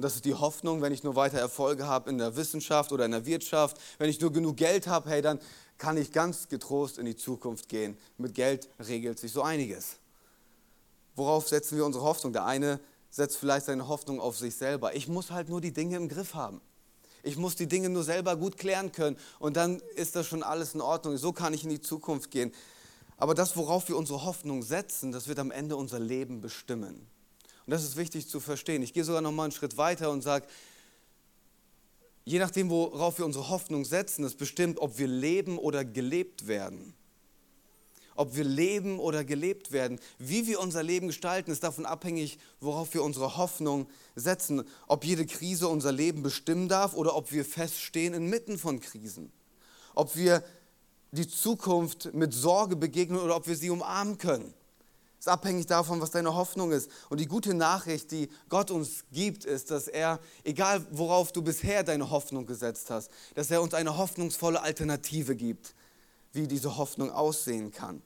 Und 0.01 0.05
das 0.05 0.15
ist 0.15 0.25
die 0.25 0.33
Hoffnung, 0.33 0.81
wenn 0.81 0.95
ich 0.95 1.05
nur 1.05 1.15
weiter 1.15 1.39
Erfolge 1.39 1.87
habe 1.87 2.09
in 2.09 2.17
der 2.17 2.35
Wissenschaft 2.35 2.91
oder 2.91 3.05
in 3.05 3.11
der 3.11 3.27
Wirtschaft, 3.27 3.77
wenn 3.99 4.09
ich 4.09 4.19
nur 4.19 4.33
genug 4.33 4.57
Geld 4.57 4.87
habe, 4.87 5.11
hey, 5.11 5.21
dann 5.21 5.39
kann 5.77 5.99
ich 5.99 6.11
ganz 6.11 6.49
getrost 6.49 6.97
in 6.97 7.05
die 7.05 7.17
Zukunft 7.17 7.69
gehen. 7.69 7.99
Mit 8.17 8.35
Geld 8.35 8.71
regelt 8.89 9.19
sich 9.19 9.31
so 9.31 9.43
einiges. 9.43 9.99
Worauf 11.17 11.49
setzen 11.49 11.77
wir 11.77 11.85
unsere 11.85 12.03
Hoffnung? 12.03 12.33
Der 12.33 12.47
eine 12.47 12.81
setzt 13.11 13.37
vielleicht 13.37 13.67
seine 13.67 13.89
Hoffnung 13.89 14.23
auf 14.23 14.39
sich 14.39 14.55
selber. 14.55 14.97
Ich 14.97 15.07
muss 15.07 15.31
halt 15.31 15.51
nur 15.51 15.61
die 15.61 15.75
Dinge 15.75 15.99
im 15.99 16.09
Griff 16.09 16.33
haben. 16.33 16.63
Ich 17.23 17.37
muss 17.37 17.57
die 17.57 17.67
Dinge 17.67 17.91
nur 17.91 18.03
selber 18.03 18.37
gut 18.37 18.57
klären 18.57 18.93
können 18.93 19.19
und 19.39 19.59
dann 19.59 19.83
ist 19.97 20.17
das 20.17 20.27
schon 20.27 20.43
alles 20.43 20.73
in 20.73 20.81
Ordnung. 20.81 21.19
So 21.19 21.35
kann 21.35 21.53
ich 21.53 21.65
in 21.65 21.69
die 21.69 21.83
Zukunft 21.83 22.31
gehen. 22.31 22.55
Aber 23.19 23.35
das, 23.35 23.55
worauf 23.55 23.91
wir 23.91 23.99
unsere 23.99 24.25
Hoffnung 24.25 24.63
setzen, 24.63 25.13
das 25.13 25.29
wird 25.29 25.39
am 25.39 25.51
Ende 25.51 25.77
unser 25.77 25.99
Leben 25.99 26.41
bestimmen. 26.41 27.07
Und 27.67 27.71
das 27.71 27.85
ist 27.85 27.97
wichtig 27.97 28.29
zu 28.29 28.41
verstehen. 28.41 28.83
Ich 28.83 28.93
gehe 28.93 29.05
sogar 29.05 29.21
noch 29.21 29.33
mal 29.33 29.45
einen 29.45 29.53
Schritt 29.53 29.77
weiter 29.77 30.11
und 30.11 30.23
sage, 30.23 30.47
je 32.25 32.39
nachdem, 32.39 32.71
worauf 32.71 33.19
wir 33.19 33.27
unsere 33.27 33.49
Hoffnung 33.49 33.85
setzen, 33.85 34.25
ist 34.25 34.39
bestimmt, 34.39 34.79
ob 34.79 34.99
wir 34.99 35.07
leben 35.07 35.59
oder 35.59 35.85
gelebt 35.85 36.47
werden. 36.47 36.95
ob 38.21 38.37
wir 38.37 38.45
leben 38.45 38.99
oder 38.99 39.25
gelebt 39.25 39.73
werden. 39.73 39.99
Wie 40.19 40.47
wir 40.47 40.61
unser 40.61 40.83
Leben 40.83 41.07
gestalten, 41.07 41.51
ist 41.51 41.63
davon 41.63 41.87
abhängig, 41.87 42.39
worauf 42.61 42.93
wir 42.93 43.03
unsere 43.03 43.39
Hoffnung 43.39 43.87
setzen. 44.15 44.65
Ob 44.87 45.05
jede 45.05 45.25
Krise 45.25 45.69
unser 45.69 45.91
Leben 45.91 46.23
bestimmen 46.23 46.69
darf 46.69 46.93
oder 46.95 47.17
ob 47.17 47.33
wir 47.33 47.47
feststehen 47.47 48.13
inmitten 48.13 48.59
von 48.59 48.81
Krisen. 48.81 49.33
Ob 49.95 50.17
wir 50.17 50.45
die 51.13 51.27
Zukunft 51.27 52.13
mit 52.13 52.35
Sorge 52.35 52.77
begegnen 52.77 53.21
oder 53.21 53.37
ob 53.37 53.47
wir 53.47 53.57
sie 53.57 53.71
umarmen 53.71 54.19
können. 54.19 54.53
Ist 55.21 55.29
abhängig 55.29 55.67
davon, 55.67 56.01
was 56.01 56.11
deine 56.11 56.35
Hoffnung 56.35 56.73
ist. 56.73 56.91
Und 57.11 57.21
die 57.21 57.27
gute 57.27 57.53
Nachricht, 57.53 58.11
die 58.11 58.31
Gott 58.49 58.71
uns 58.71 59.05
gibt, 59.13 59.45
ist, 59.45 59.71
dass 59.71 59.87
er, 59.87 60.19
egal 60.45 60.87
worauf 60.93 61.31
du 61.31 61.43
bisher 61.43 61.85
deine 61.85 62.09
Hoffnung 62.09 62.47
gesetzt 62.47 62.89
hast, 62.89 63.11
dass 63.35 63.51
er 63.51 63.61
uns 63.61 63.75
eine 63.75 63.99
hoffnungsvolle 63.99 64.63
Alternative 64.63 65.37
gibt, 65.37 65.75
wie 66.33 66.49
diese 66.49 66.79
Hoffnung 66.79 67.11
aussehen 67.11 67.71
kann. 67.71 68.01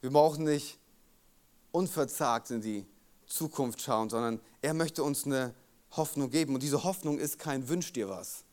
Wir 0.00 0.10
brauchen 0.10 0.44
nicht 0.44 0.78
unverzagt 1.72 2.52
in 2.52 2.60
die 2.60 2.86
Zukunft 3.26 3.82
schauen, 3.82 4.08
sondern 4.08 4.40
er 4.62 4.74
möchte 4.74 5.02
uns 5.02 5.26
eine 5.26 5.54
Hoffnung 5.90 6.30
geben. 6.30 6.54
Und 6.54 6.62
diese 6.62 6.84
Hoffnung 6.84 7.18
ist 7.18 7.40
kein 7.40 7.68
Wünsch 7.68 7.92
dir 7.92 8.08
was. 8.08 8.44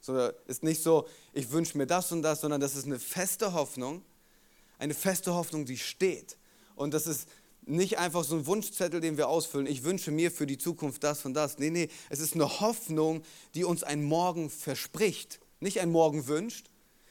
So, 0.00 0.28
ist 0.46 0.62
nicht 0.62 0.84
so, 0.84 1.08
ich 1.32 1.50
wünsche 1.50 1.76
mir 1.76 1.88
das 1.88 2.12
und 2.12 2.22
das, 2.22 2.42
sondern 2.42 2.60
das 2.60 2.76
ist 2.76 2.86
eine 2.86 3.00
feste 3.00 3.54
Hoffnung, 3.54 4.02
eine 4.78 4.94
feste 4.94 5.34
Hoffnung, 5.34 5.64
die 5.66 5.78
steht. 5.78 6.36
Und 6.76 6.94
das 6.94 7.06
ist 7.06 7.28
nicht 7.66 7.98
einfach 7.98 8.24
so 8.24 8.36
ein 8.36 8.46
Wunschzettel, 8.46 9.00
den 9.00 9.16
wir 9.16 9.28
ausfüllen. 9.28 9.66
Ich 9.66 9.84
wünsche 9.84 10.10
mir 10.10 10.30
für 10.30 10.46
die 10.46 10.58
Zukunft 10.58 11.02
das 11.02 11.24
und 11.24 11.34
das. 11.34 11.58
Nee, 11.58 11.70
nee, 11.70 11.88
es 12.10 12.20
ist 12.20 12.34
eine 12.34 12.60
Hoffnung, 12.60 13.22
die 13.54 13.64
uns 13.64 13.82
ein 13.82 14.02
Morgen 14.02 14.50
verspricht. 14.50 15.40
Nicht 15.60 15.80
ein 15.80 15.90
Morgen 15.90 16.26
wünscht. 16.26 16.70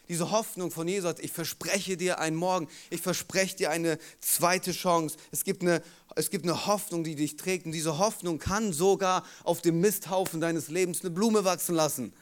Diese 0.09 0.31
Hoffnung 0.31 0.69
von 0.69 0.87
Jesus, 0.87 1.15
ich 1.21 1.31
verspreche 1.31 1.95
dir 1.95 2.19
einen 2.19 2.35
Morgen, 2.35 2.67
ich 2.89 3.01
verspreche 3.01 3.55
dir 3.55 3.71
eine 3.71 3.97
zweite 4.19 4.73
Chance. 4.73 5.15
Es 5.31 5.45
gibt 5.45 5.61
eine, 5.61 5.81
es 6.15 6.29
gibt 6.29 6.43
eine 6.43 6.65
Hoffnung, 6.65 7.03
die 7.03 7.15
dich 7.15 7.37
trägt. 7.37 7.65
Und 7.65 7.71
diese 7.71 7.97
Hoffnung 7.97 8.37
kann 8.37 8.73
sogar 8.73 9.25
auf 9.43 9.61
dem 9.61 9.79
Misthaufen 9.79 10.41
deines 10.41 10.67
Lebens 10.67 11.01
eine 11.01 11.09
Blume 11.09 11.45
wachsen 11.45 11.73
lassen. 11.73 12.13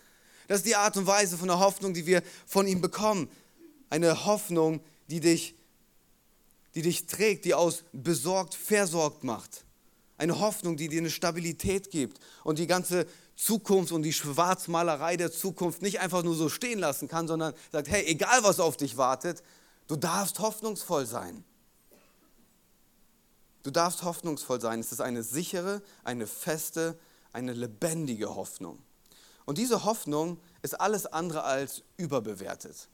Das 0.47 0.59
ist 0.59 0.67
die 0.67 0.75
Art 0.75 0.95
und 0.95 1.07
Weise 1.07 1.37
von 1.37 1.47
der 1.47 1.59
Hoffnung, 1.59 1.93
die 1.93 2.05
wir 2.05 2.21
von 2.45 2.67
ihm 2.67 2.81
bekommen. 2.81 3.29
Eine 3.89 4.25
Hoffnung, 4.25 4.81
die 5.09 5.19
dich 5.19 5.55
die 6.75 6.81
dich 6.81 7.05
trägt, 7.05 7.45
die 7.45 7.53
aus 7.53 7.83
besorgt 7.91 8.55
versorgt 8.55 9.23
macht. 9.23 9.65
Eine 10.17 10.39
Hoffnung, 10.39 10.77
die 10.77 10.87
dir 10.87 10.99
eine 10.99 11.09
Stabilität 11.09 11.89
gibt 11.91 12.19
und 12.43 12.59
die 12.59 12.67
ganze 12.67 13.07
Zukunft 13.35 13.91
und 13.91 14.03
die 14.03 14.13
Schwarzmalerei 14.13 15.17
der 15.17 15.31
Zukunft 15.31 15.81
nicht 15.81 15.99
einfach 15.99 16.21
nur 16.21 16.35
so 16.35 16.47
stehen 16.47 16.79
lassen 16.79 17.07
kann, 17.07 17.27
sondern 17.27 17.53
sagt, 17.71 17.89
hey, 17.89 18.05
egal 18.05 18.43
was 18.43 18.59
auf 18.59 18.77
dich 18.77 18.97
wartet, 18.97 19.41
du 19.87 19.95
darfst 19.95 20.39
hoffnungsvoll 20.39 21.05
sein. 21.07 21.43
Du 23.63 23.71
darfst 23.71 24.03
hoffnungsvoll 24.03 24.61
sein. 24.61 24.79
Es 24.79 24.91
ist 24.91 25.01
eine 25.01 25.23
sichere, 25.23 25.81
eine 26.03 26.27
feste, 26.27 26.97
eine 27.33 27.53
lebendige 27.53 28.35
Hoffnung. 28.35 28.79
Und 29.45 29.57
diese 29.57 29.83
Hoffnung 29.83 30.39
ist 30.61 30.79
alles 30.79 31.05
andere 31.05 31.43
als 31.43 31.83
überbewertet. 31.97 32.89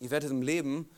Ihr 0.00 0.10
werdet 0.10 0.30
im 0.30 0.42
Leben 0.42 0.88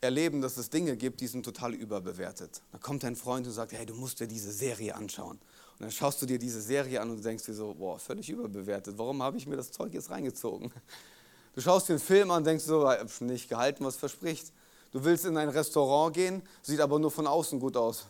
erleben, 0.00 0.40
dass 0.40 0.56
es 0.56 0.70
Dinge 0.70 0.96
gibt, 0.96 1.20
die 1.20 1.26
sind 1.26 1.44
total 1.44 1.74
überbewertet. 1.74 2.62
Da 2.72 2.78
kommt 2.78 3.02
dein 3.02 3.16
Freund 3.16 3.46
und 3.46 3.52
sagt, 3.52 3.72
hey, 3.72 3.84
du 3.84 3.94
musst 3.94 4.20
dir 4.20 4.26
diese 4.26 4.50
Serie 4.50 4.94
anschauen. 4.94 5.38
Und 5.38 5.80
dann 5.80 5.90
schaust 5.90 6.20
du 6.22 6.26
dir 6.26 6.38
diese 6.38 6.60
Serie 6.60 7.00
an 7.00 7.10
und 7.10 7.24
denkst 7.24 7.44
dir 7.44 7.54
so, 7.54 7.74
boah, 7.74 7.98
völlig 7.98 8.30
überbewertet. 8.30 8.96
Warum 8.96 9.22
habe 9.22 9.36
ich 9.36 9.46
mir 9.46 9.56
das 9.56 9.72
Zeug 9.72 9.92
jetzt 9.92 10.10
reingezogen? 10.10 10.72
Du 11.54 11.60
schaust 11.60 11.88
dir 11.88 11.94
einen 11.94 12.00
Film 12.00 12.30
an 12.30 12.38
und 12.38 12.46
denkst 12.46 12.64
so, 12.64 12.88
nicht 13.20 13.48
gehalten, 13.48 13.84
was 13.84 13.96
verspricht. 13.96 14.52
Du 14.92 15.04
willst 15.04 15.24
in 15.24 15.36
ein 15.36 15.48
Restaurant 15.48 16.14
gehen, 16.14 16.42
sieht 16.62 16.80
aber 16.80 16.98
nur 16.98 17.10
von 17.10 17.26
außen 17.26 17.60
gut 17.60 17.76
aus. 17.76 18.06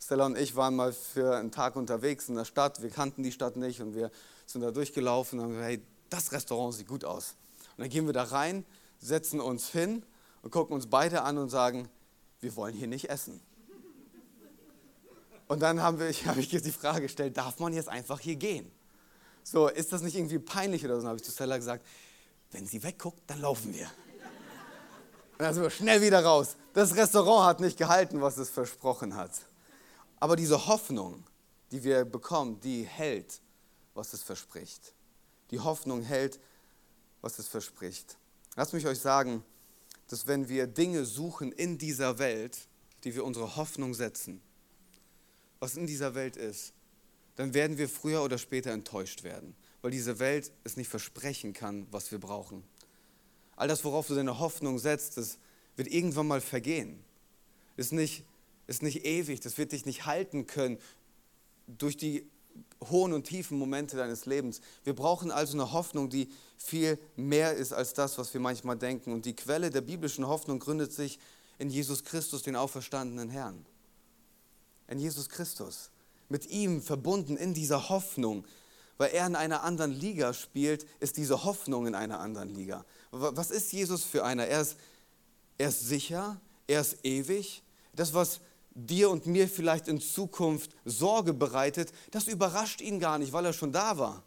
Stella 0.00 0.26
und 0.26 0.36
ich 0.36 0.54
waren 0.54 0.76
mal 0.76 0.92
für 0.92 1.36
einen 1.36 1.50
Tag 1.50 1.76
unterwegs 1.76 2.28
in 2.28 2.34
der 2.34 2.44
Stadt. 2.44 2.82
Wir 2.82 2.90
kannten 2.90 3.22
die 3.22 3.32
Stadt 3.32 3.56
nicht 3.56 3.80
und 3.80 3.94
wir 3.94 4.10
sind 4.46 4.60
da 4.60 4.70
durchgelaufen 4.70 5.38
und 5.38 5.44
haben 5.44 5.52
gesagt, 5.52 5.68
hey, 5.68 5.82
das 6.10 6.32
Restaurant 6.32 6.74
sieht 6.74 6.88
gut 6.88 7.04
aus. 7.04 7.36
Und 7.76 7.82
dann 7.82 7.88
gehen 7.88 8.06
wir 8.06 8.12
da 8.12 8.24
rein, 8.24 8.64
setzen 9.00 9.40
uns 9.40 9.68
hin 9.68 10.04
und 10.44 10.50
gucken 10.50 10.74
uns 10.74 10.86
beide 10.86 11.22
an 11.22 11.38
und 11.38 11.48
sagen, 11.48 11.88
wir 12.40 12.54
wollen 12.54 12.74
hier 12.74 12.86
nicht 12.86 13.08
essen. 13.08 13.40
Und 15.48 15.60
dann 15.60 15.80
habe 15.80 16.06
ich, 16.08 16.26
ich 16.36 16.62
die 16.62 16.70
Frage 16.70 17.00
gestellt, 17.00 17.36
darf 17.36 17.58
man 17.58 17.72
jetzt 17.72 17.88
einfach 17.88 18.20
hier 18.20 18.36
gehen? 18.36 18.70
So, 19.42 19.68
ist 19.68 19.92
das 19.92 20.02
nicht 20.02 20.14
irgendwie 20.14 20.38
peinlich 20.38 20.84
oder 20.84 20.96
so? 20.96 21.00
Dann 21.00 21.08
habe 21.08 21.16
ich 21.16 21.24
zu 21.24 21.32
Stella 21.32 21.56
gesagt, 21.56 21.84
wenn 22.50 22.66
sie 22.66 22.82
wegguckt, 22.82 23.22
dann 23.26 23.40
laufen 23.40 23.74
wir. 23.74 23.86
Und 25.32 25.40
dann 25.40 25.54
sind 25.54 25.62
wir 25.62 25.70
schnell 25.70 26.00
wieder 26.02 26.22
raus. 26.22 26.56
Das 26.74 26.94
Restaurant 26.94 27.46
hat 27.46 27.60
nicht 27.60 27.78
gehalten, 27.78 28.20
was 28.20 28.36
es 28.36 28.50
versprochen 28.50 29.16
hat. 29.16 29.32
Aber 30.20 30.36
diese 30.36 30.66
Hoffnung, 30.66 31.24
die 31.72 31.82
wir 31.82 32.04
bekommen, 32.04 32.60
die 32.60 32.84
hält, 32.84 33.40
was 33.94 34.12
es 34.12 34.22
verspricht. 34.22 34.92
Die 35.50 35.60
Hoffnung 35.60 36.02
hält, 36.02 36.38
was 37.22 37.38
es 37.38 37.48
verspricht. 37.48 38.18
Lasst 38.56 38.74
mich 38.74 38.86
euch 38.86 39.00
sagen, 39.00 39.42
dass 40.14 40.28
wenn 40.28 40.48
wir 40.48 40.68
Dinge 40.68 41.04
suchen 41.06 41.50
in 41.50 41.76
dieser 41.76 42.20
Welt, 42.20 42.68
die 43.02 43.16
wir 43.16 43.24
unsere 43.24 43.56
Hoffnung 43.56 43.94
setzen, 43.94 44.40
was 45.58 45.76
in 45.76 45.88
dieser 45.88 46.14
Welt 46.14 46.36
ist, 46.36 46.72
dann 47.34 47.52
werden 47.52 47.78
wir 47.78 47.88
früher 47.88 48.22
oder 48.22 48.38
später 48.38 48.70
enttäuscht 48.70 49.24
werden, 49.24 49.56
weil 49.82 49.90
diese 49.90 50.20
Welt 50.20 50.52
es 50.62 50.76
nicht 50.76 50.86
versprechen 50.86 51.52
kann, 51.52 51.88
was 51.90 52.12
wir 52.12 52.20
brauchen. 52.20 52.62
All 53.56 53.66
das, 53.66 53.82
worauf 53.82 54.06
du 54.06 54.14
deine 54.14 54.38
Hoffnung 54.38 54.78
setzt, 54.78 55.16
das 55.16 55.38
wird 55.74 55.88
irgendwann 55.88 56.28
mal 56.28 56.40
vergehen. 56.40 57.02
Ist 57.76 57.92
nicht, 57.92 58.24
ist 58.68 58.84
nicht 58.84 59.04
ewig, 59.04 59.40
das 59.40 59.58
wird 59.58 59.72
dich 59.72 59.84
nicht 59.84 60.06
halten 60.06 60.46
können 60.46 60.78
durch 61.66 61.96
die 61.96 62.30
hohen 62.90 63.12
und 63.12 63.24
tiefen 63.24 63.58
Momente 63.58 63.96
deines 63.96 64.26
Lebens. 64.26 64.60
Wir 64.84 64.94
brauchen 64.94 65.30
also 65.30 65.54
eine 65.54 65.72
Hoffnung, 65.72 66.10
die 66.10 66.28
viel 66.56 66.98
mehr 67.16 67.54
ist 67.54 67.72
als 67.72 67.94
das, 67.94 68.18
was 68.18 68.32
wir 68.34 68.40
manchmal 68.40 68.76
denken. 68.76 69.12
Und 69.12 69.24
die 69.24 69.36
Quelle 69.36 69.70
der 69.70 69.80
biblischen 69.80 70.26
Hoffnung 70.26 70.58
gründet 70.58 70.92
sich 70.92 71.18
in 71.58 71.70
Jesus 71.70 72.04
Christus, 72.04 72.42
den 72.42 72.56
auferstandenen 72.56 73.30
Herrn. 73.30 73.64
In 74.88 74.98
Jesus 74.98 75.28
Christus. 75.28 75.90
Mit 76.28 76.50
ihm 76.50 76.82
verbunden 76.82 77.36
in 77.36 77.54
dieser 77.54 77.88
Hoffnung. 77.88 78.44
Weil 78.96 79.10
er 79.10 79.26
in 79.26 79.34
einer 79.34 79.62
anderen 79.62 79.92
Liga 79.92 80.32
spielt, 80.32 80.86
ist 81.00 81.16
diese 81.16 81.44
Hoffnung 81.44 81.86
in 81.86 81.94
einer 81.94 82.20
anderen 82.20 82.54
Liga. 82.54 82.84
Was 83.10 83.50
ist 83.50 83.72
Jesus 83.72 84.04
für 84.04 84.24
einer? 84.24 84.46
Er 84.46 84.60
ist, 84.60 84.76
er 85.58 85.68
ist 85.68 85.80
sicher, 85.80 86.40
er 86.66 86.80
ist 86.80 87.04
ewig. 87.04 87.62
Das, 87.94 88.14
was 88.14 88.40
dir 88.74 89.10
und 89.10 89.26
mir 89.26 89.48
vielleicht 89.48 89.88
in 89.88 90.00
Zukunft 90.00 90.72
Sorge 90.84 91.32
bereitet, 91.32 91.92
das 92.10 92.26
überrascht 92.26 92.80
ihn 92.80 92.98
gar 92.98 93.18
nicht, 93.18 93.32
weil 93.32 93.44
er 93.44 93.52
schon 93.52 93.72
da 93.72 93.98
war. 93.98 94.22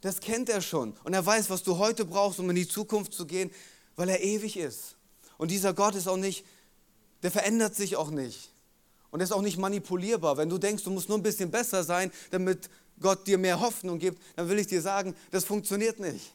Das 0.00 0.20
kennt 0.20 0.48
er 0.48 0.62
schon. 0.62 0.94
Und 1.04 1.12
er 1.12 1.24
weiß, 1.24 1.50
was 1.50 1.62
du 1.62 1.78
heute 1.78 2.04
brauchst, 2.04 2.38
um 2.38 2.48
in 2.50 2.56
die 2.56 2.68
Zukunft 2.68 3.12
zu 3.12 3.26
gehen, 3.26 3.50
weil 3.96 4.08
er 4.08 4.22
ewig 4.22 4.56
ist. 4.56 4.96
Und 5.36 5.50
dieser 5.50 5.74
Gott 5.74 5.94
ist 5.94 6.08
auch 6.08 6.16
nicht, 6.16 6.44
der 7.22 7.30
verändert 7.30 7.74
sich 7.74 7.96
auch 7.96 8.10
nicht. 8.10 8.50
Und 9.10 9.20
er 9.20 9.24
ist 9.24 9.32
auch 9.32 9.42
nicht 9.42 9.58
manipulierbar. 9.58 10.36
Wenn 10.36 10.48
du 10.48 10.58
denkst, 10.58 10.84
du 10.84 10.90
musst 10.90 11.08
nur 11.08 11.18
ein 11.18 11.22
bisschen 11.22 11.50
besser 11.50 11.82
sein, 11.82 12.12
damit 12.30 12.70
Gott 13.00 13.26
dir 13.26 13.38
mehr 13.38 13.60
Hoffnung 13.60 13.98
gibt, 13.98 14.20
dann 14.36 14.48
will 14.48 14.58
ich 14.58 14.66
dir 14.66 14.82
sagen, 14.82 15.14
das 15.30 15.44
funktioniert 15.44 15.98
nicht. 15.98 16.32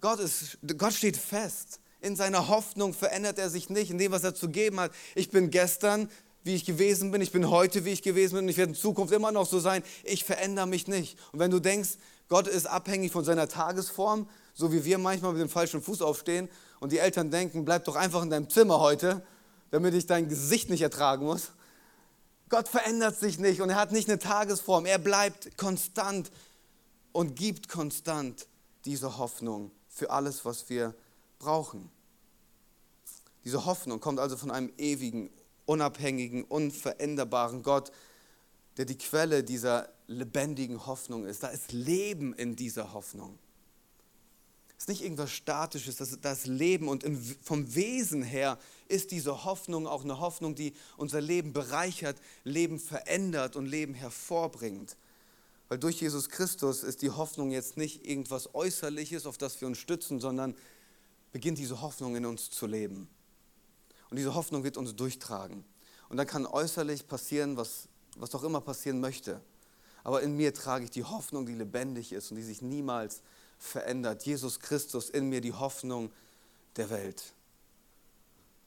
Gott, 0.00 0.18
ist, 0.18 0.58
Gott 0.76 0.92
steht 0.92 1.16
fest. 1.16 1.80
In 2.02 2.16
seiner 2.16 2.48
Hoffnung 2.48 2.94
verändert 2.94 3.38
er 3.38 3.48
sich 3.48 3.70
nicht, 3.70 3.92
in 3.92 3.98
dem, 3.98 4.10
was 4.10 4.24
er 4.24 4.34
zu 4.34 4.48
geben 4.48 4.80
hat. 4.80 4.90
Ich 5.14 5.30
bin 5.30 5.50
gestern, 5.50 6.10
wie 6.42 6.56
ich 6.56 6.64
gewesen 6.64 7.12
bin, 7.12 7.20
ich 7.20 7.30
bin 7.30 7.48
heute, 7.48 7.84
wie 7.84 7.90
ich 7.90 8.02
gewesen 8.02 8.34
bin 8.34 8.44
und 8.44 8.48
ich 8.48 8.56
werde 8.56 8.72
in 8.72 8.76
Zukunft 8.76 9.14
immer 9.14 9.30
noch 9.30 9.46
so 9.46 9.60
sein. 9.60 9.84
Ich 10.02 10.24
verändere 10.24 10.66
mich 10.66 10.88
nicht. 10.88 11.16
Und 11.32 11.38
wenn 11.38 11.52
du 11.52 11.60
denkst, 11.60 11.90
Gott 12.28 12.48
ist 12.48 12.66
abhängig 12.66 13.12
von 13.12 13.24
seiner 13.24 13.48
Tagesform, 13.48 14.28
so 14.52 14.72
wie 14.72 14.84
wir 14.84 14.98
manchmal 14.98 15.32
mit 15.32 15.42
dem 15.42 15.48
falschen 15.48 15.80
Fuß 15.80 16.02
aufstehen 16.02 16.48
und 16.80 16.90
die 16.90 16.98
Eltern 16.98 17.30
denken, 17.30 17.64
bleib 17.64 17.84
doch 17.84 17.94
einfach 17.94 18.22
in 18.22 18.30
deinem 18.30 18.50
Zimmer 18.50 18.80
heute, 18.80 19.24
damit 19.70 19.94
ich 19.94 20.06
dein 20.06 20.28
Gesicht 20.28 20.70
nicht 20.70 20.82
ertragen 20.82 21.24
muss. 21.24 21.52
Gott 22.48 22.66
verändert 22.66 23.16
sich 23.16 23.38
nicht 23.38 23.60
und 23.60 23.70
er 23.70 23.76
hat 23.76 23.92
nicht 23.92 24.08
eine 24.08 24.18
Tagesform. 24.18 24.86
Er 24.86 24.98
bleibt 24.98 25.56
konstant 25.56 26.32
und 27.12 27.36
gibt 27.36 27.68
konstant 27.68 28.48
diese 28.84 29.18
Hoffnung 29.18 29.70
für 29.88 30.10
alles, 30.10 30.44
was 30.44 30.68
wir 30.68 30.94
brauchen. 31.42 31.90
Diese 33.44 33.64
Hoffnung 33.66 34.00
kommt 34.00 34.20
also 34.20 34.36
von 34.36 34.50
einem 34.50 34.72
ewigen, 34.78 35.30
unabhängigen, 35.66 36.44
unveränderbaren 36.44 37.62
Gott, 37.62 37.90
der 38.76 38.84
die 38.84 38.96
Quelle 38.96 39.44
dieser 39.44 39.92
lebendigen 40.06 40.86
Hoffnung 40.86 41.26
ist. 41.26 41.42
Da 41.42 41.48
ist 41.48 41.72
Leben 41.72 42.32
in 42.34 42.56
dieser 42.56 42.92
Hoffnung. 42.92 43.38
Es 44.78 44.84
ist 44.84 44.88
nicht 44.88 45.02
irgendwas 45.02 45.30
Statisches, 45.30 45.96
das 45.96 46.12
ist 46.12 46.24
das 46.24 46.46
Leben. 46.46 46.88
Und 46.88 47.04
vom 47.42 47.74
Wesen 47.74 48.22
her 48.22 48.58
ist 48.88 49.10
diese 49.10 49.44
Hoffnung 49.44 49.86
auch 49.86 50.04
eine 50.04 50.20
Hoffnung, 50.20 50.54
die 50.54 50.74
unser 50.96 51.20
Leben 51.20 51.52
bereichert, 51.52 52.16
Leben 52.44 52.78
verändert 52.78 53.56
und 53.56 53.66
Leben 53.66 53.94
hervorbringt. 53.94 54.96
Weil 55.68 55.78
durch 55.78 56.00
Jesus 56.00 56.28
Christus 56.28 56.82
ist 56.82 57.02
die 57.02 57.10
Hoffnung 57.10 57.50
jetzt 57.50 57.76
nicht 57.76 58.06
irgendwas 58.06 58.54
Äußerliches, 58.54 59.26
auf 59.26 59.38
das 59.38 59.60
wir 59.60 59.68
uns 59.68 59.78
stützen, 59.78 60.20
sondern 60.20 60.54
beginnt 61.32 61.58
diese 61.58 61.80
Hoffnung 61.80 62.14
in 62.16 62.26
uns 62.26 62.50
zu 62.50 62.66
leben. 62.66 63.08
Und 64.10 64.18
diese 64.18 64.34
Hoffnung 64.34 64.64
wird 64.64 64.76
uns 64.76 64.94
durchtragen. 64.94 65.64
Und 66.08 66.18
dann 66.18 66.26
kann 66.26 66.46
äußerlich 66.46 67.08
passieren, 67.08 67.56
was, 67.56 67.88
was 68.16 68.34
auch 68.34 68.44
immer 68.44 68.60
passieren 68.60 69.00
möchte. 69.00 69.40
Aber 70.04 70.22
in 70.22 70.36
mir 70.36 70.52
trage 70.52 70.84
ich 70.84 70.90
die 70.90 71.04
Hoffnung, 71.04 71.46
die 71.46 71.54
lebendig 71.54 72.12
ist 72.12 72.30
und 72.30 72.36
die 72.36 72.42
sich 72.42 72.60
niemals 72.60 73.22
verändert. 73.58 74.24
Jesus 74.24 74.60
Christus 74.60 75.08
in 75.08 75.28
mir, 75.28 75.40
die 75.40 75.52
Hoffnung 75.52 76.10
der 76.76 76.90
Welt. 76.90 77.32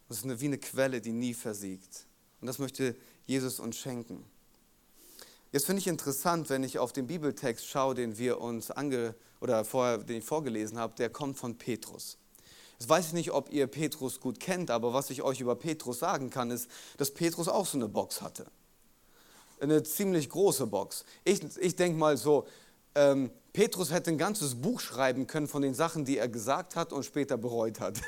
Das 0.08 0.18
ist 0.18 0.24
eine, 0.24 0.40
wie 0.40 0.46
eine 0.46 0.58
Quelle, 0.58 1.02
die 1.02 1.12
nie 1.12 1.34
versiegt. 1.34 2.06
Und 2.42 2.48
das 2.48 2.60
möchte 2.60 2.96
Jesus 3.26 3.60
uns 3.60 3.78
schenken. 3.78 4.24
Jetzt 5.52 5.66
finde 5.66 5.80
ich 5.80 5.88
interessant, 5.88 6.50
wenn 6.50 6.64
ich 6.64 6.80
auf 6.80 6.94
den 6.94 7.08
Bibeltext 7.08 7.68
schaue, 7.68 7.96
den 7.96 8.18
wir 8.18 8.42
uns 8.42 8.72
ange 8.72 9.16
oder 9.40 9.64
vorher, 9.64 10.00
den 10.00 10.18
ich 10.18 10.26
vorgelesen 10.26 10.78
habe, 10.78 10.96
der 10.96 11.10
kommt 11.10 11.38
von 11.38 11.58
Petrus. 11.58 12.18
Jetzt 12.80 12.90
weiß 12.90 13.08
ich 13.08 13.14
nicht, 13.14 13.32
ob 13.32 13.52
ihr 13.52 13.68
Petrus 13.68 14.20
gut 14.20 14.40
kennt, 14.40 14.70
aber 14.70 14.94
was 14.94 15.10
ich 15.10 15.22
euch 15.22 15.40
über 15.40 15.56
Petrus 15.56 16.00
sagen 16.00 16.30
kann, 16.30 16.52
ist, 16.52 16.70
dass 16.98 17.12
Petrus 17.12 17.48
auch 17.48 17.66
so 17.66 17.78
eine 17.78 17.88
Box 17.88 18.22
hatte. 18.22 18.46
Eine 19.60 19.84
ziemlich 19.84 20.30
große 20.30 20.68
Box. 20.68 21.06
Ich, 21.24 21.42
ich 21.58 21.76
denke 21.76 21.98
mal 21.98 22.18
so, 22.18 22.46
ähm, 22.94 23.32
Petrus 23.54 23.92
hätte 23.92 24.12
ein 24.12 24.18
ganzes 24.18 24.56
Buch 24.56 24.82
schreiben 24.82 25.28
können 25.28 25.48
von 25.48 25.62
den 25.62 25.74
Sachen, 25.74 26.04
die 26.04 26.18
er 26.18 26.28
gesagt 26.28 26.76
hat 26.76 26.92
und 26.92 27.06
später 27.06 27.38
bereut 27.38 27.80
hat. 27.80 28.02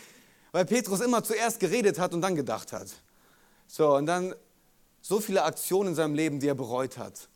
Weil 0.52 0.64
Petrus 0.64 1.00
immer 1.00 1.22
zuerst 1.22 1.60
geredet 1.60 1.98
hat 1.98 2.14
und 2.14 2.22
dann 2.22 2.36
gedacht 2.36 2.72
hat. 2.72 2.88
So, 3.66 3.94
und 3.96 4.06
dann 4.06 4.34
so 5.02 5.20
viele 5.20 5.42
Aktionen 5.44 5.90
in 5.90 5.94
seinem 5.94 6.14
Leben, 6.14 6.40
die 6.40 6.48
er 6.48 6.54
bereut 6.54 6.96
hat. 6.96 7.28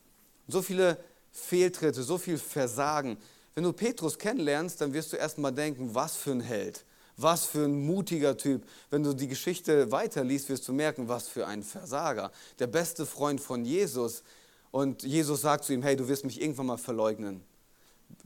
So 0.47 0.63
viele 0.63 0.99
Fehltritte, 1.31 2.03
so 2.03 2.17
viel 2.17 2.39
Versagen. 2.39 3.19
Wenn 3.59 3.65
du 3.65 3.73
Petrus 3.73 4.17
kennenlernst, 4.17 4.81
dann 4.81 4.93
wirst 4.93 5.13
du 5.13 5.17
erstmal 5.17 5.51
denken, 5.51 5.93
was 5.93 6.15
für 6.15 6.31
ein 6.31 6.41
Held, 6.41 6.85
was 7.17 7.45
für 7.45 7.65
ein 7.65 7.85
mutiger 7.85 8.37
Typ. 8.37 8.63
Wenn 8.89 9.03
du 9.03 9.15
die 9.15 9.27
Geschichte 9.27 9.91
weiterliest, 9.91 10.49
wirst 10.49 10.69
du 10.69 10.73
merken, 10.73 11.09
was 11.09 11.27
für 11.27 11.45
ein 11.45 11.65
Versager. 11.65 12.31
Der 12.61 12.69
beste 12.69 13.05
Freund 13.05 13.41
von 13.41 13.65
Jesus. 13.65 14.23
Und 14.71 15.03
Jesus 15.03 15.41
sagt 15.41 15.65
zu 15.65 15.73
ihm, 15.73 15.83
hey, 15.83 15.97
du 15.97 16.07
wirst 16.07 16.25
mich 16.25 16.41
irgendwann 16.41 16.67
mal 16.67 16.79
verleugnen. 16.79 17.43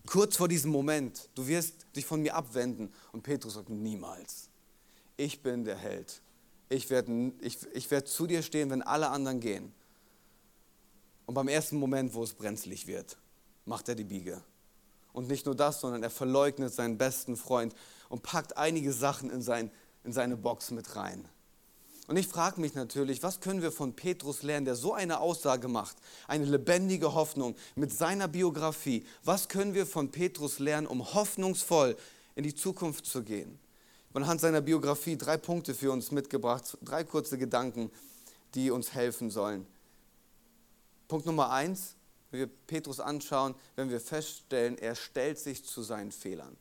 Kurz 0.04 0.36
vor 0.36 0.48
diesem 0.48 0.70
Moment, 0.70 1.30
du 1.34 1.46
wirst 1.46 1.86
dich 1.96 2.04
von 2.04 2.20
mir 2.20 2.34
abwenden. 2.34 2.92
Und 3.12 3.22
Petrus 3.22 3.54
sagt, 3.54 3.70
niemals. 3.70 4.50
Ich 5.16 5.42
bin 5.42 5.64
der 5.64 5.78
Held 5.78 6.20
ich 6.68 6.90
werde 6.90 7.32
ich, 7.40 7.56
ich 7.72 7.90
werd 7.90 8.06
zu 8.06 8.26
dir 8.26 8.42
stehen, 8.42 8.68
wenn 8.68 8.82
alle 8.82 9.08
anderen 9.08 9.40
gehen. 9.40 9.72
Und 11.24 11.32
beim 11.32 11.48
ersten 11.48 11.78
Moment, 11.78 12.12
wo 12.12 12.22
es 12.22 12.34
brenzlig 12.34 12.86
wird, 12.86 13.16
macht 13.64 13.88
er 13.88 13.94
die 13.94 14.04
Biege. 14.04 14.42
Und 15.12 15.28
nicht 15.28 15.46
nur 15.46 15.54
das, 15.54 15.80
sondern 15.80 16.02
er 16.02 16.10
verleugnet 16.10 16.72
seinen 16.72 16.98
besten 16.98 17.36
Freund 17.36 17.74
und 18.08 18.22
packt 18.22 18.56
einige 18.56 18.92
Sachen 18.92 19.30
in, 19.30 19.42
sein, 19.42 19.70
in 20.04 20.12
seine 20.12 20.36
Box 20.36 20.70
mit 20.70 20.96
rein. 20.96 21.28
Und 22.08 22.16
ich 22.16 22.26
frage 22.26 22.60
mich 22.60 22.74
natürlich, 22.74 23.22
was 23.22 23.40
können 23.40 23.62
wir 23.62 23.70
von 23.70 23.94
Petrus 23.94 24.42
lernen, 24.42 24.64
der 24.64 24.74
so 24.74 24.92
eine 24.92 25.20
Aussage 25.20 25.68
macht, 25.68 25.96
eine 26.26 26.44
lebendige 26.44 27.14
Hoffnung 27.14 27.54
mit 27.76 27.92
seiner 27.92 28.26
Biografie. 28.26 29.06
Was 29.24 29.48
können 29.48 29.74
wir 29.74 29.86
von 29.86 30.10
Petrus 30.10 30.58
lernen, 30.58 30.86
um 30.86 31.14
hoffnungsvoll 31.14 31.96
in 32.34 32.42
die 32.42 32.54
Zukunft 32.54 33.06
zu 33.06 33.22
gehen? 33.22 33.58
anhand 34.14 34.40
seiner 34.40 34.60
Biografie 34.60 35.16
drei 35.16 35.36
Punkte 35.38 35.74
für 35.74 35.90
uns 35.90 36.10
mitgebracht, 36.10 36.76
drei 36.82 37.02
kurze 37.04 37.38
Gedanken, 37.38 37.90
die 38.54 38.70
uns 38.70 38.92
helfen 38.92 39.30
sollen. 39.30 39.66
Punkt 41.08 41.26
Nummer 41.26 41.50
eins, 41.50 41.94
wenn 42.32 42.40
wir 42.40 42.50
Petrus 42.66 42.98
anschauen, 42.98 43.54
wenn 43.76 43.90
wir 43.90 44.00
feststellen, 44.00 44.76
er 44.78 44.96
stellt 44.96 45.38
sich 45.38 45.64
zu 45.64 45.82
seinen 45.82 46.10
Fehlern. 46.10 46.56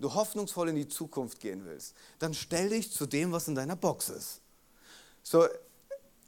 Du 0.00 0.14
hoffnungsvoll 0.14 0.70
in 0.70 0.76
die 0.76 0.88
Zukunft 0.88 1.38
gehen 1.38 1.66
willst, 1.66 1.94
dann 2.18 2.32
stell 2.32 2.70
dich 2.70 2.90
zu 2.90 3.06
dem, 3.06 3.30
was 3.30 3.46
in 3.46 3.54
deiner 3.54 3.76
Box 3.76 4.08
ist. 4.08 4.40
So, 5.22 5.46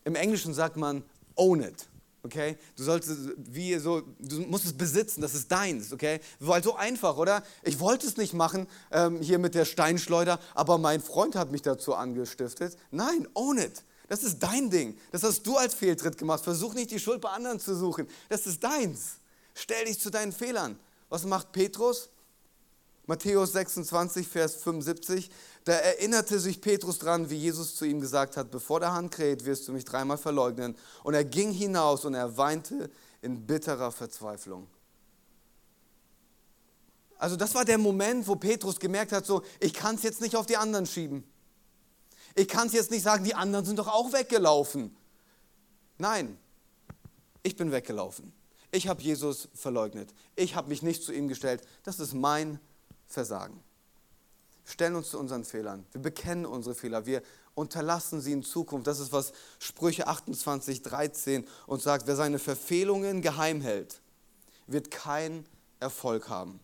im 0.04 0.14
Englischen 0.14 0.52
sagt 0.52 0.76
man, 0.76 1.02
own 1.34 1.62
it. 1.62 1.88
Okay? 2.24 2.58
Du 2.76 2.84
solltest, 2.84 3.30
wie 3.38 3.76
so, 3.78 4.02
du 4.18 4.40
musst 4.42 4.66
es 4.66 4.74
besitzen, 4.74 5.22
das 5.22 5.34
ist 5.34 5.50
deins, 5.50 5.92
okay? 5.92 6.20
Weil 6.38 6.62
so 6.62 6.76
einfach, 6.76 7.16
oder? 7.16 7.42
Ich 7.62 7.80
wollte 7.80 8.06
es 8.06 8.16
nicht 8.18 8.34
machen, 8.34 8.68
ähm, 8.92 9.20
hier 9.20 9.38
mit 9.38 9.54
der 9.54 9.64
Steinschleuder, 9.64 10.38
aber 10.54 10.76
mein 10.76 11.00
Freund 11.00 11.34
hat 11.34 11.50
mich 11.50 11.62
dazu 11.62 11.94
angestiftet. 11.94 12.76
Nein, 12.90 13.26
own 13.34 13.58
it. 13.58 13.82
Das 14.12 14.24
ist 14.24 14.40
dein 14.40 14.68
Ding. 14.68 14.94
Das 15.10 15.22
hast 15.22 15.42
du 15.46 15.56
als 15.56 15.72
Fehltritt 15.72 16.18
gemacht. 16.18 16.44
Versuch 16.44 16.74
nicht, 16.74 16.90
die 16.90 16.98
Schuld 16.98 17.22
bei 17.22 17.30
anderen 17.30 17.58
zu 17.58 17.74
suchen. 17.74 18.06
Das 18.28 18.46
ist 18.46 18.62
deins. 18.62 19.12
Stell 19.54 19.86
dich 19.86 19.98
zu 19.98 20.10
deinen 20.10 20.32
Fehlern. 20.32 20.78
Was 21.08 21.24
macht 21.24 21.52
Petrus? 21.52 22.10
Matthäus 23.06 23.52
26, 23.52 24.28
Vers 24.28 24.56
75. 24.56 25.30
Da 25.64 25.72
erinnerte 25.72 26.38
sich 26.40 26.60
Petrus 26.60 26.98
dran, 26.98 27.30
wie 27.30 27.36
Jesus 27.36 27.74
zu 27.74 27.86
ihm 27.86 28.02
gesagt 28.02 28.36
hat, 28.36 28.50
bevor 28.50 28.80
der 28.80 28.92
Hahn 28.92 29.08
kräht, 29.08 29.46
wirst 29.46 29.66
du 29.66 29.72
mich 29.72 29.86
dreimal 29.86 30.18
verleugnen. 30.18 30.76
Und 31.04 31.14
er 31.14 31.24
ging 31.24 31.50
hinaus 31.50 32.04
und 32.04 32.12
er 32.12 32.36
weinte 32.36 32.90
in 33.22 33.46
bitterer 33.46 33.92
Verzweiflung. 33.92 34.66
Also 37.16 37.36
das 37.36 37.54
war 37.54 37.64
der 37.64 37.78
Moment, 37.78 38.28
wo 38.28 38.36
Petrus 38.36 38.78
gemerkt 38.78 39.12
hat, 39.12 39.24
so, 39.24 39.42
ich 39.58 39.72
kann 39.72 39.94
es 39.94 40.02
jetzt 40.02 40.20
nicht 40.20 40.36
auf 40.36 40.44
die 40.44 40.58
anderen 40.58 40.84
schieben. 40.84 41.24
Ich 42.34 42.48
kann 42.48 42.66
es 42.66 42.72
jetzt 42.72 42.90
nicht 42.90 43.02
sagen, 43.02 43.24
die 43.24 43.34
anderen 43.34 43.64
sind 43.64 43.78
doch 43.78 43.88
auch 43.88 44.12
weggelaufen. 44.12 44.96
Nein, 45.98 46.38
ich 47.42 47.56
bin 47.56 47.72
weggelaufen. 47.72 48.32
Ich 48.70 48.88
habe 48.88 49.02
Jesus 49.02 49.48
verleugnet. 49.54 50.14
Ich 50.34 50.56
habe 50.56 50.68
mich 50.68 50.82
nicht 50.82 51.02
zu 51.02 51.12
ihm 51.12 51.28
gestellt. 51.28 51.62
Das 51.82 52.00
ist 52.00 52.14
mein 52.14 52.58
Versagen 53.06 53.62
stellen 54.64 54.96
uns 54.96 55.10
zu 55.10 55.18
unseren 55.18 55.44
Fehlern. 55.44 55.84
Wir 55.92 56.00
bekennen 56.00 56.46
unsere 56.46 56.74
Fehler. 56.74 57.06
Wir 57.06 57.22
unterlassen 57.54 58.20
sie 58.20 58.32
in 58.32 58.42
Zukunft. 58.42 58.86
Das 58.86 59.00
ist, 59.00 59.12
was 59.12 59.32
Sprüche 59.58 60.06
28, 60.06 60.82
13 60.82 61.46
uns 61.66 61.82
sagt. 61.82 62.06
Wer 62.06 62.16
seine 62.16 62.38
Verfehlungen 62.38 63.22
geheim 63.22 63.60
hält, 63.60 64.00
wird 64.66 64.90
keinen 64.90 65.46
Erfolg 65.80 66.28
haben. 66.28 66.60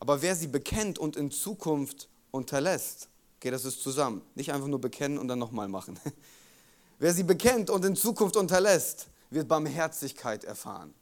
Aber 0.00 0.22
wer 0.22 0.34
sie 0.34 0.48
bekennt 0.48 0.98
und 0.98 1.16
in 1.16 1.30
Zukunft 1.30 2.08
unterlässt, 2.30 3.08
okay, 3.44 3.50
das 3.50 3.66
ist 3.66 3.82
zusammen. 3.82 4.22
Nicht 4.34 4.54
einfach 4.54 4.68
nur 4.68 4.80
bekennen 4.80 5.18
und 5.18 5.28
dann 5.28 5.38
nochmal 5.38 5.68
machen. 5.68 6.00
Wer 6.98 7.12
sie 7.12 7.24
bekennt 7.24 7.68
und 7.68 7.84
in 7.84 7.94
Zukunft 7.94 8.38
unterlässt, 8.38 9.08
wird 9.28 9.48
Barmherzigkeit 9.48 10.44
erfahren. 10.44 10.94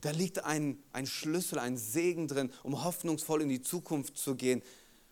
Da 0.00 0.10
liegt 0.10 0.44
ein, 0.44 0.82
ein 0.92 1.06
Schlüssel, 1.06 1.60
ein 1.60 1.76
Segen 1.76 2.26
drin, 2.26 2.50
um 2.64 2.82
hoffnungsvoll 2.82 3.40
in 3.40 3.48
die 3.48 3.62
Zukunft 3.62 4.18
zu 4.18 4.34
gehen, 4.34 4.62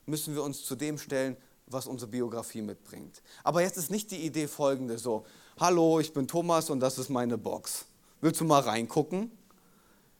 müssen 0.04 0.34
wir 0.34 0.42
uns 0.42 0.64
zu 0.64 0.74
dem 0.74 0.98
stellen, 0.98 1.36
was 1.68 1.86
unsere 1.86 2.10
Biografie 2.10 2.62
mitbringt. 2.62 3.22
Aber 3.44 3.62
jetzt 3.62 3.76
ist 3.76 3.92
nicht 3.92 4.10
die 4.10 4.26
Idee 4.26 4.48
folgende 4.48 4.98
so, 4.98 5.24
hallo, 5.60 6.00
ich 6.00 6.12
bin 6.12 6.26
Thomas 6.26 6.70
und 6.70 6.80
das 6.80 6.98
ist 6.98 7.08
meine 7.08 7.38
Box. 7.38 7.84
Willst 8.20 8.40
du 8.40 8.44
mal 8.44 8.62
reingucken? 8.62 9.30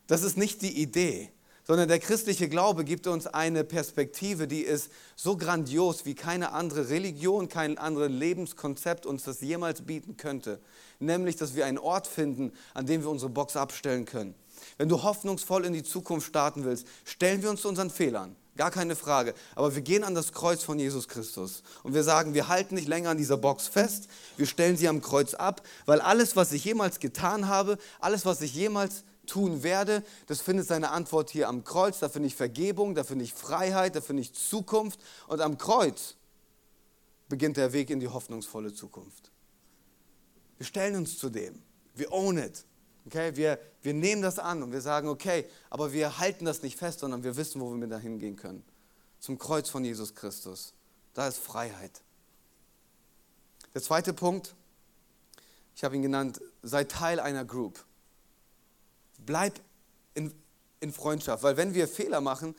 Das 0.07 0.23
ist 0.23 0.37
nicht 0.37 0.63
die 0.63 0.81
Idee, 0.81 1.33
sondern 1.73 1.89
der 1.89 2.01
christliche 2.01 2.51
Glaube 2.51 2.85
gibt 2.85 3.07
uns 3.07 3.27
eine 3.27 3.65
Perspektive, 3.65 4.47
die 4.47 4.61
ist 4.61 4.91
so 5.17 5.39
grandios, 5.39 6.05
wie 6.05 6.15
keine 6.15 6.53
andere 6.53 6.91
Religion, 6.91 7.49
kein 7.49 7.79
anderes 7.79 8.11
Lebenskonzept 8.11 9.07
uns 9.07 9.23
das 9.23 9.41
jemals 9.41 9.81
bieten 9.81 10.19
könnte. 10.19 10.61
Nämlich, 10.99 11.37
dass 11.37 11.55
wir 11.55 11.65
einen 11.65 11.79
Ort 11.79 12.07
finden, 12.07 12.53
an 12.75 12.85
dem 12.85 13.01
wir 13.01 13.09
unsere 13.09 13.31
Box 13.31 13.57
abstellen 13.57 14.05
können. 14.05 14.35
Wenn 14.77 14.91
du 14.91 15.03
hoffnungsvoll 15.03 15.65
in 15.65 15.73
die 15.73 15.83
Zukunft 15.83 16.27
starten 16.27 16.67
willst, 16.67 16.87
stellen 17.07 17.43
wir 17.43 17.49
uns 17.49 17.63
zu 17.63 17.71
unseren 17.71 17.89
Fehlern. 17.89 18.37
Gar 18.59 18.71
keine 18.71 18.95
Frage. 18.95 19.33
Aber 19.55 19.75
wir 19.75 19.81
gehen 19.81 20.05
an 20.05 20.15
das 20.15 20.35
Kreuz 20.35 20.63
von 20.63 20.79
Jesus 20.79 21.09
Christus 21.09 21.63
und 21.85 21.95
wir 21.95 22.03
sagen, 22.03 22.35
wir 22.35 22.49
halten 22.49 22.75
nicht 22.75 22.87
länger 22.87 23.09
an 23.09 23.17
dieser 23.17 23.39
Box 23.39 23.67
fest, 23.67 24.09
wir 24.37 24.45
stellen 24.45 24.77
sie 24.77 24.89
am 24.89 25.01
Kreuz 25.01 25.33
ab, 25.33 25.63
weil 25.87 26.03
alles, 26.03 26.37
was 26.37 26.53
ich 26.53 26.67
jemals 26.67 27.01
getan 27.01 27.49
habe, 27.49 27.79
alles, 27.99 28.27
was 28.27 28.43
ich 28.43 28.53
jemals 28.53 29.05
tun 29.27 29.63
werde, 29.63 30.05
das 30.27 30.41
findet 30.41 30.67
seine 30.67 30.91
Antwort 30.91 31.31
hier 31.31 31.49
am 31.49 31.65
Kreuz. 31.65 31.99
Da 31.99 32.09
finde 32.09 32.27
ich 32.29 32.35
Vergebung, 32.35 32.95
da 32.95 33.05
finde 33.05 33.25
ich 33.25 33.33
Freiheit, 33.33 33.97
da 33.97 34.01
finde 34.01 34.23
ich 34.23 34.35
Zukunft. 34.35 35.01
Und 35.27 35.41
am 35.41 35.59
Kreuz 35.59 36.17
beginnt 37.29 37.57
der 37.57 37.73
Weg 37.73 37.91
in 37.91 38.01
die 38.01 38.09
hoffnungsvolle 38.09 38.75
Zukunft. 38.75 39.31
Wir 40.59 40.67
stellen 40.67 40.97
uns 40.97 41.19
zu 41.19 41.31
dem. 41.31 41.63
Wir 41.95 42.13
own 42.13 42.39
it. 42.39 42.65
Okay, 43.07 43.35
wir, 43.35 43.59
wir 43.83 43.95
nehmen 43.95 44.23
das 44.23 44.39
an 44.39 44.63
und 44.63 44.73
wir 44.73 44.81
sagen, 44.81 45.09
okay, 45.09 45.47
aber 45.71 45.93
wir 45.93 46.19
halten 46.19 46.45
das 46.45 46.63
nicht 46.63 46.79
fest, 46.79 47.01
sondern 47.01 47.25
wir 47.25 47.37
wissen, 47.37 47.61
wo 47.61 47.71
wir 47.71 47.77
mit 47.77 47.91
dahin 47.91 48.19
gehen 48.19 48.37
können. 48.37 48.63
Zum 49.19 49.39
Kreuz 49.39 49.69
von 49.69 49.85
Jesus 49.85 50.15
Christus. 50.15 50.73
Da 51.15 51.27
ist 51.27 51.39
Freiheit. 51.39 52.03
Der 53.75 53.83
zweite 53.83 54.13
Punkt, 54.13 54.55
ich 55.75 55.85
habe 55.85 55.97
ihn 55.97 56.03
genannt, 56.03 56.41
sei 56.63 56.85
Teil 56.85 57.19
einer 57.19 57.45
Group. 57.45 57.85
Bleib 59.25 59.61
in, 60.15 60.33
in 60.81 60.93
Freundschaft, 60.93 61.43
weil 61.43 61.57
wenn 61.57 61.75
wir 61.75 61.89
Fehler 61.89 62.21
machen, 62.21 62.55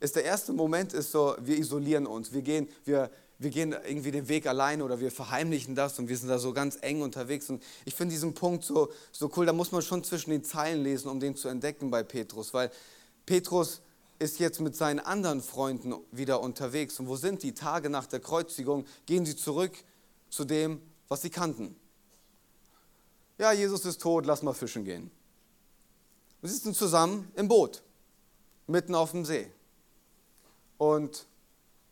ist 0.00 0.16
der 0.16 0.24
erste 0.24 0.52
Moment 0.52 0.92
ist 0.92 1.10
so, 1.10 1.34
wir 1.40 1.58
isolieren 1.58 2.06
uns, 2.06 2.32
wir 2.32 2.42
gehen, 2.42 2.68
wir, 2.84 3.10
wir 3.38 3.50
gehen 3.50 3.72
irgendwie 3.72 4.10
den 4.10 4.28
Weg 4.28 4.46
allein 4.46 4.82
oder 4.82 5.00
wir 5.00 5.10
verheimlichen 5.10 5.74
das 5.74 5.98
und 5.98 6.08
wir 6.08 6.16
sind 6.16 6.28
da 6.28 6.38
so 6.38 6.52
ganz 6.52 6.78
eng 6.82 7.02
unterwegs. 7.02 7.50
Und 7.50 7.62
ich 7.84 7.94
finde 7.94 8.14
diesen 8.14 8.34
Punkt 8.34 8.64
so, 8.64 8.90
so 9.12 9.30
cool, 9.36 9.46
da 9.46 9.52
muss 9.52 9.72
man 9.72 9.82
schon 9.82 10.04
zwischen 10.04 10.30
den 10.30 10.44
Zeilen 10.44 10.82
lesen, 10.82 11.08
um 11.08 11.20
den 11.20 11.36
zu 11.36 11.48
entdecken 11.48 11.90
bei 11.90 12.02
Petrus, 12.02 12.54
weil 12.54 12.70
Petrus 13.26 13.80
ist 14.18 14.38
jetzt 14.40 14.60
mit 14.60 14.74
seinen 14.74 14.98
anderen 14.98 15.40
Freunden 15.42 15.94
wieder 16.10 16.40
unterwegs. 16.40 16.98
Und 16.98 17.08
wo 17.08 17.16
sind 17.16 17.42
die? 17.42 17.54
Tage 17.54 17.88
nach 17.88 18.06
der 18.06 18.20
Kreuzigung 18.20 18.84
gehen 19.06 19.24
sie 19.24 19.36
zurück 19.36 19.72
zu 20.28 20.44
dem, 20.44 20.80
was 21.08 21.22
sie 21.22 21.30
kannten. 21.30 21.76
Ja, 23.38 23.52
Jesus 23.52 23.84
ist 23.84 24.00
tot, 24.00 24.26
lass 24.26 24.42
mal 24.42 24.54
fischen 24.54 24.84
gehen. 24.84 25.12
Wir 26.40 26.50
sitzen 26.50 26.72
zusammen 26.72 27.30
im 27.34 27.48
Boot, 27.48 27.82
mitten 28.66 28.94
auf 28.94 29.10
dem 29.10 29.24
See 29.24 29.50
und 30.76 31.26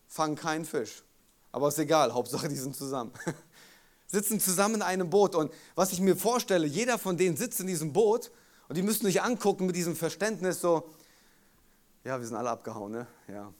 fangen 0.07 0.37
keinen 0.37 0.65
Fisch. 0.65 1.03
Aber 1.51 1.69
ist 1.69 1.79
egal, 1.79 2.15
Hauptsache 2.15 2.49
die 2.49 2.57
sind 2.57 2.77
zusammen. 2.77 3.13
sitzen 4.07 4.39
zusammen 4.39 4.77
in 4.77 4.83
einem 4.83 5.11
Boot 5.11 5.35
und 5.35 5.53
was 5.75 5.93
ich 5.93 6.01
mir 6.01 6.17
vorstelle, 6.17 6.67
jeder 6.67 6.97
von 6.97 7.17
denen 7.17 7.37
sitzt 7.37 7.59
in 7.59 7.67
diesem 7.67 7.93
Boot 7.93 8.31
und 8.69 8.77
die 8.77 8.83
müssen 8.83 9.05
sich 9.07 9.21
angucken 9.21 9.67
mit 9.67 9.75
diesem 9.75 9.97
Verständnis 9.97 10.61
so, 10.61 10.89
ja, 12.05 12.21
wir 12.21 12.27
sind 12.27 12.37
alle 12.37 12.51
abgehauen, 12.51 12.93
ne? 12.93 13.07
Ja. 13.27 13.53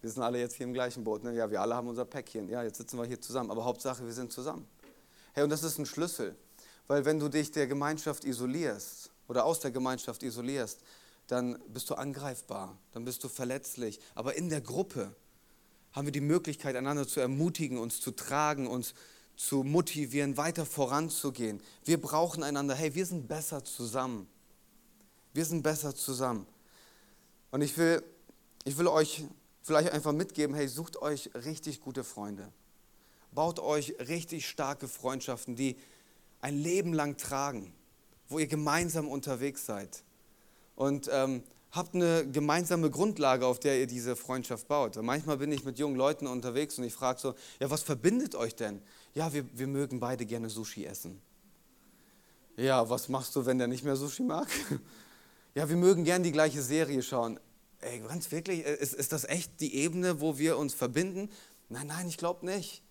Wir 0.00 0.10
sind 0.10 0.22
alle 0.22 0.38
jetzt 0.38 0.54
hier 0.54 0.64
im 0.64 0.72
gleichen 0.72 1.04
Boot, 1.04 1.22
ne? 1.22 1.34
Ja, 1.34 1.50
wir 1.50 1.60
alle 1.60 1.76
haben 1.76 1.86
unser 1.86 2.06
Päckchen. 2.06 2.48
Ja, 2.48 2.62
jetzt 2.62 2.78
sitzen 2.78 2.96
wir 2.96 3.04
hier 3.04 3.20
zusammen, 3.20 3.50
aber 3.50 3.64
Hauptsache, 3.66 4.04
wir 4.06 4.12
sind 4.12 4.32
zusammen. 4.32 4.66
Hey, 5.34 5.44
und 5.44 5.50
das 5.50 5.62
ist 5.62 5.78
ein 5.78 5.84
Schlüssel, 5.84 6.34
weil 6.86 7.04
wenn 7.04 7.18
du 7.18 7.28
dich 7.28 7.50
der 7.50 7.66
Gemeinschaft 7.66 8.24
isolierst 8.24 9.11
oder 9.28 9.44
aus 9.44 9.60
der 9.60 9.70
Gemeinschaft 9.70 10.22
isolierst, 10.22 10.80
dann 11.26 11.58
bist 11.68 11.88
du 11.90 11.94
angreifbar, 11.94 12.76
dann 12.92 13.04
bist 13.04 13.24
du 13.24 13.28
verletzlich. 13.28 14.00
Aber 14.14 14.34
in 14.34 14.48
der 14.48 14.60
Gruppe 14.60 15.14
haben 15.92 16.06
wir 16.06 16.12
die 16.12 16.20
Möglichkeit, 16.20 16.76
einander 16.76 17.06
zu 17.06 17.20
ermutigen, 17.20 17.78
uns 17.78 18.00
zu 18.00 18.10
tragen, 18.10 18.66
uns 18.66 18.94
zu 19.36 19.62
motivieren, 19.62 20.36
weiter 20.36 20.66
voranzugehen. 20.66 21.60
Wir 21.84 22.00
brauchen 22.00 22.42
einander. 22.42 22.74
Hey, 22.74 22.94
wir 22.94 23.06
sind 23.06 23.28
besser 23.28 23.64
zusammen. 23.64 24.28
Wir 25.32 25.44
sind 25.44 25.62
besser 25.62 25.94
zusammen. 25.94 26.46
Und 27.50 27.62
ich 27.62 27.76
will, 27.78 28.02
ich 28.64 28.76
will 28.78 28.86
euch 28.86 29.24
vielleicht 29.62 29.92
einfach 29.92 30.12
mitgeben, 30.12 30.54
hey, 30.54 30.68
sucht 30.68 31.00
euch 31.00 31.30
richtig 31.34 31.80
gute 31.80 32.04
Freunde. 32.04 32.52
Baut 33.32 33.60
euch 33.60 33.94
richtig 34.00 34.48
starke 34.48 34.88
Freundschaften, 34.88 35.56
die 35.56 35.76
ein 36.40 36.58
Leben 36.58 36.92
lang 36.92 37.16
tragen, 37.16 37.72
wo 38.32 38.38
ihr 38.38 38.46
gemeinsam 38.46 39.08
unterwegs 39.08 39.66
seid. 39.66 40.02
Und 40.74 41.08
ähm, 41.12 41.42
habt 41.72 41.94
eine 41.94 42.26
gemeinsame 42.30 42.90
Grundlage, 42.90 43.46
auf 43.46 43.58
der 43.58 43.80
ihr 43.80 43.86
diese 43.86 44.14
Freundschaft 44.14 44.68
baut. 44.68 44.96
Und 44.96 45.06
manchmal 45.06 45.38
bin 45.38 45.50
ich 45.50 45.64
mit 45.64 45.78
jungen 45.78 45.96
Leuten 45.96 46.26
unterwegs 46.26 46.78
und 46.78 46.84
ich 46.84 46.92
frage 46.92 47.20
so, 47.20 47.34
ja, 47.60 47.70
was 47.70 47.82
verbindet 47.82 48.34
euch 48.34 48.54
denn? 48.54 48.80
Ja, 49.14 49.32
wir, 49.32 49.44
wir 49.56 49.66
mögen 49.66 49.98
beide 49.98 50.26
gerne 50.26 50.50
Sushi 50.50 50.84
essen. 50.84 51.20
Ja, 52.56 52.88
was 52.90 53.08
machst 53.08 53.34
du, 53.34 53.46
wenn 53.46 53.58
der 53.58 53.68
nicht 53.68 53.84
mehr 53.84 53.96
Sushi 53.96 54.22
mag? 54.22 54.48
Ja, 55.54 55.68
wir 55.68 55.76
mögen 55.76 56.04
gerne 56.04 56.24
die 56.24 56.32
gleiche 56.32 56.62
Serie 56.62 57.02
schauen. 57.02 57.38
Ey, 57.82 58.00
ganz 58.08 58.32
wirklich, 58.32 58.64
ist, 58.64 58.94
ist 58.94 59.12
das 59.12 59.24
echt 59.24 59.60
die 59.60 59.74
Ebene, 59.74 60.22
wo 60.22 60.38
wir 60.38 60.56
uns 60.56 60.72
verbinden? 60.72 61.28
Nein, 61.68 61.88
nein, 61.88 62.08
ich 62.08 62.16
glaube 62.16 62.46
nicht. 62.46 62.81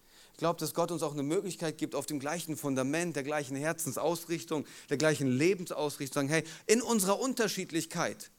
Glaube, 0.42 0.60
dass 0.60 0.74
Gott 0.74 0.90
uns 0.90 1.04
auch 1.04 1.14
eine 1.14 1.22
Möglichkeit 1.22 1.78
gibt, 1.78 1.94
auf 1.94 2.08
dem 2.08 2.20
gleichen 2.20 2.58
Fundament, 2.58 3.16
der 3.16 3.22
gleichen 3.22 3.56
Herzensausrichtung, 3.56 4.66
der 4.90 4.98
gleichen 4.98 5.28
Lebensausrichtung, 5.28 6.24
sagen, 6.24 6.30
hey, 6.30 6.44
in 6.66 6.82
unserer 6.82 7.20
Unterschiedlichkeit 7.20 8.32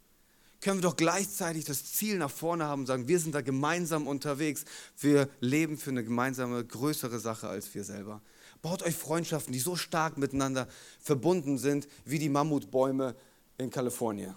können 0.61 0.79
wir 0.79 0.83
doch 0.83 0.97
gleichzeitig 0.97 1.65
das 1.65 1.85
Ziel 1.85 2.19
nach 2.19 2.33
vorne 2.33 2.65
haben 2.65 2.81
und 2.81 2.87
sagen, 2.87 3.07
wir 3.07 3.21
sind 3.21 3.37
da 3.37 3.41
gemeinsam 3.41 4.09
unterwegs. 4.09 4.65
Wir 4.99 5.29
leben 5.39 5.79
für 5.79 5.91
eine 5.91 6.03
gemeinsame, 6.03 6.65
größere 6.65 7.21
Sache 7.21 7.47
als 7.47 7.73
wir 7.73 7.85
selber. 7.85 8.21
Baut 8.63 8.83
euch 8.83 8.97
Freundschaften, 8.97 9.53
die 9.53 9.61
so 9.61 9.77
stark 9.77 10.19
miteinander 10.19 10.67
verbunden 10.99 11.57
sind 11.57 11.87
wie 12.05 12.19
die 12.19 12.29
Mammutbäume 12.29 13.15
in 13.59 13.71
Kalifornien. 13.71 14.35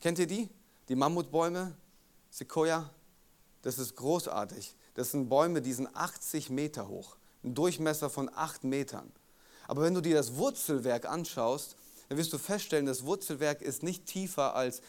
Kennt 0.00 0.18
ihr 0.18 0.26
die? 0.26 0.48
Die 0.88 0.96
Mammutbäume, 0.96 1.76
Sequoia? 2.30 2.88
Das 3.60 3.78
ist 3.78 3.94
großartig. 3.94 4.74
Das 4.94 5.10
sind 5.10 5.28
Bäume, 5.28 5.60
die 5.60 5.72
sind 5.72 5.94
80 5.94 6.50
Meter 6.50 6.88
hoch, 6.88 7.16
ein 7.42 7.54
Durchmesser 7.54 8.10
von 8.10 8.30
8 8.32 8.64
Metern. 8.64 9.12
Aber 9.66 9.82
wenn 9.82 9.94
du 9.94 10.00
dir 10.00 10.14
das 10.14 10.36
Wurzelwerk 10.36 11.06
anschaust, 11.06 11.76
dann 12.08 12.18
wirst 12.18 12.32
du 12.32 12.38
feststellen, 12.38 12.86
das 12.86 13.04
Wurzelwerk 13.04 13.62
ist 13.62 13.82
nicht 13.82 14.06
tiefer 14.06 14.54
als 14.54 14.82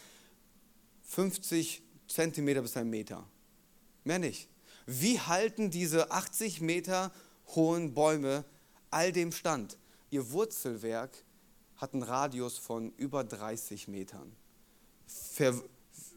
50 1.03 1.81
Zentimeter 2.07 2.61
bis 2.61 2.77
ein 2.77 2.89
Meter. 2.89 3.27
Mehr 4.03 4.19
nicht. 4.19 4.49
Wie 4.85 5.19
halten 5.19 5.71
diese 5.71 6.11
80 6.11 6.61
Meter 6.61 7.11
hohen 7.55 7.93
Bäume 7.93 8.45
all 8.91 9.11
dem 9.11 9.31
stand? 9.31 9.77
Ihr 10.11 10.31
Wurzelwerk 10.31 11.11
hat 11.77 11.93
einen 11.93 12.03
Radius 12.03 12.57
von 12.57 12.91
über 12.97 13.23
30 13.23 13.87
Metern. 13.87 14.35
Ver, 15.07 15.55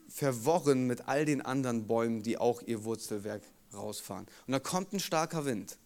verworren 0.09 0.87
mit 0.87 1.09
all 1.09 1.25
den 1.25 1.43
anderen 1.43 1.87
Bäumen, 1.87 2.23
die 2.23 2.39
auch 2.39 2.63
ihr 2.63 2.85
Wurzelwerk 2.85 3.43
rausfahren. 3.75 4.27
Und 4.47 4.53
da 4.53 4.59
kommt 4.59 4.93
ein 4.93 5.01
starker 5.01 5.45
Wind 5.45 5.79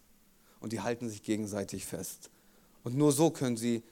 und 0.59 0.73
die 0.73 0.81
halten 0.81 1.09
sich 1.09 1.23
gegenseitig 1.23 1.85
fest. 1.85 2.29
Und 2.83 2.95
nur 2.95 3.11
so 3.11 3.29
können 3.29 3.57
sie 3.57 3.83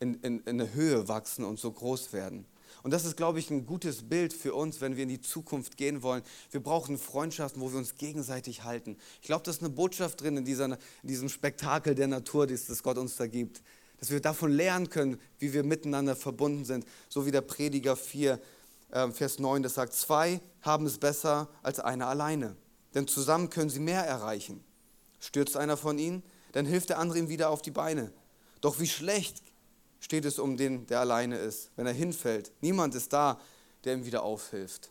in, 0.00 0.14
in, 0.22 0.40
in 0.40 0.60
eine 0.60 0.74
Höhe 0.74 1.08
wachsen 1.08 1.44
und 1.44 1.58
so 1.58 1.70
groß 1.70 2.12
werden. 2.12 2.46
Und 2.82 2.90
das 2.90 3.04
ist, 3.04 3.16
glaube 3.16 3.38
ich, 3.38 3.50
ein 3.50 3.64
gutes 3.64 4.08
Bild 4.08 4.32
für 4.32 4.54
uns, 4.54 4.80
wenn 4.80 4.96
wir 4.96 5.04
in 5.04 5.08
die 5.08 5.20
Zukunft 5.20 5.76
gehen 5.76 6.02
wollen. 6.02 6.22
Wir 6.50 6.60
brauchen 6.60 6.98
Freundschaften, 6.98 7.62
wo 7.62 7.70
wir 7.70 7.78
uns 7.78 7.94
gegenseitig 7.94 8.64
halten. 8.64 8.98
Ich 9.22 9.26
glaube, 9.28 9.42
das 9.44 9.56
ist 9.56 9.62
eine 9.62 9.70
Botschaft 9.70 10.20
drin 10.20 10.36
in, 10.36 10.44
dieser, 10.44 10.66
in 10.66 10.78
diesem 11.02 11.28
Spektakel 11.28 11.94
der 11.94 12.08
Natur, 12.08 12.46
das 12.46 12.82
Gott 12.82 12.98
uns 12.98 13.16
da 13.16 13.26
gibt 13.26 13.62
dass 14.04 14.10
wir 14.10 14.20
davon 14.20 14.52
lernen 14.52 14.90
können, 14.90 15.18
wie 15.38 15.54
wir 15.54 15.62
miteinander 15.62 16.14
verbunden 16.14 16.66
sind. 16.66 16.84
So 17.08 17.24
wie 17.24 17.30
der 17.30 17.40
Prediger 17.40 17.96
4, 17.96 18.38
äh, 18.90 19.08
Vers 19.10 19.38
9, 19.38 19.62
das 19.62 19.74
sagt, 19.74 19.94
zwei 19.94 20.40
haben 20.60 20.84
es 20.84 20.98
besser 20.98 21.48
als 21.62 21.80
einer 21.80 22.08
alleine, 22.08 22.54
denn 22.94 23.08
zusammen 23.08 23.50
können 23.50 23.70
sie 23.70 23.80
mehr 23.80 24.04
erreichen. 24.04 24.64
Stürzt 25.20 25.56
einer 25.56 25.76
von 25.76 25.98
ihnen, 25.98 26.22
dann 26.52 26.66
hilft 26.66 26.90
der 26.90 26.98
andere 26.98 27.18
ihm 27.18 27.28
wieder 27.28 27.50
auf 27.50 27.62
die 27.62 27.70
Beine. 27.70 28.12
Doch 28.60 28.78
wie 28.78 28.86
schlecht 28.86 29.42
steht 30.00 30.24
es 30.24 30.38
um 30.38 30.56
den, 30.56 30.86
der 30.86 31.00
alleine 31.00 31.36
ist, 31.36 31.70
wenn 31.76 31.86
er 31.86 31.92
hinfällt. 31.92 32.52
Niemand 32.60 32.94
ist 32.94 33.12
da, 33.12 33.40
der 33.84 33.94
ihm 33.94 34.04
wieder 34.04 34.22
aufhilft. 34.22 34.90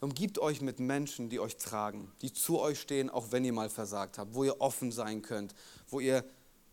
Umgibt 0.00 0.38
euch 0.38 0.62
mit 0.62 0.80
Menschen, 0.80 1.28
die 1.28 1.40
euch 1.40 1.58
tragen, 1.58 2.10
die 2.22 2.32
zu 2.32 2.58
euch 2.58 2.80
stehen, 2.80 3.10
auch 3.10 3.32
wenn 3.32 3.44
ihr 3.44 3.52
mal 3.52 3.68
versagt 3.68 4.16
habt, 4.16 4.34
wo 4.34 4.44
ihr 4.44 4.60
offen 4.60 4.92
sein 4.92 5.20
könnt, 5.20 5.54
wo 5.88 6.00
ihr 6.00 6.24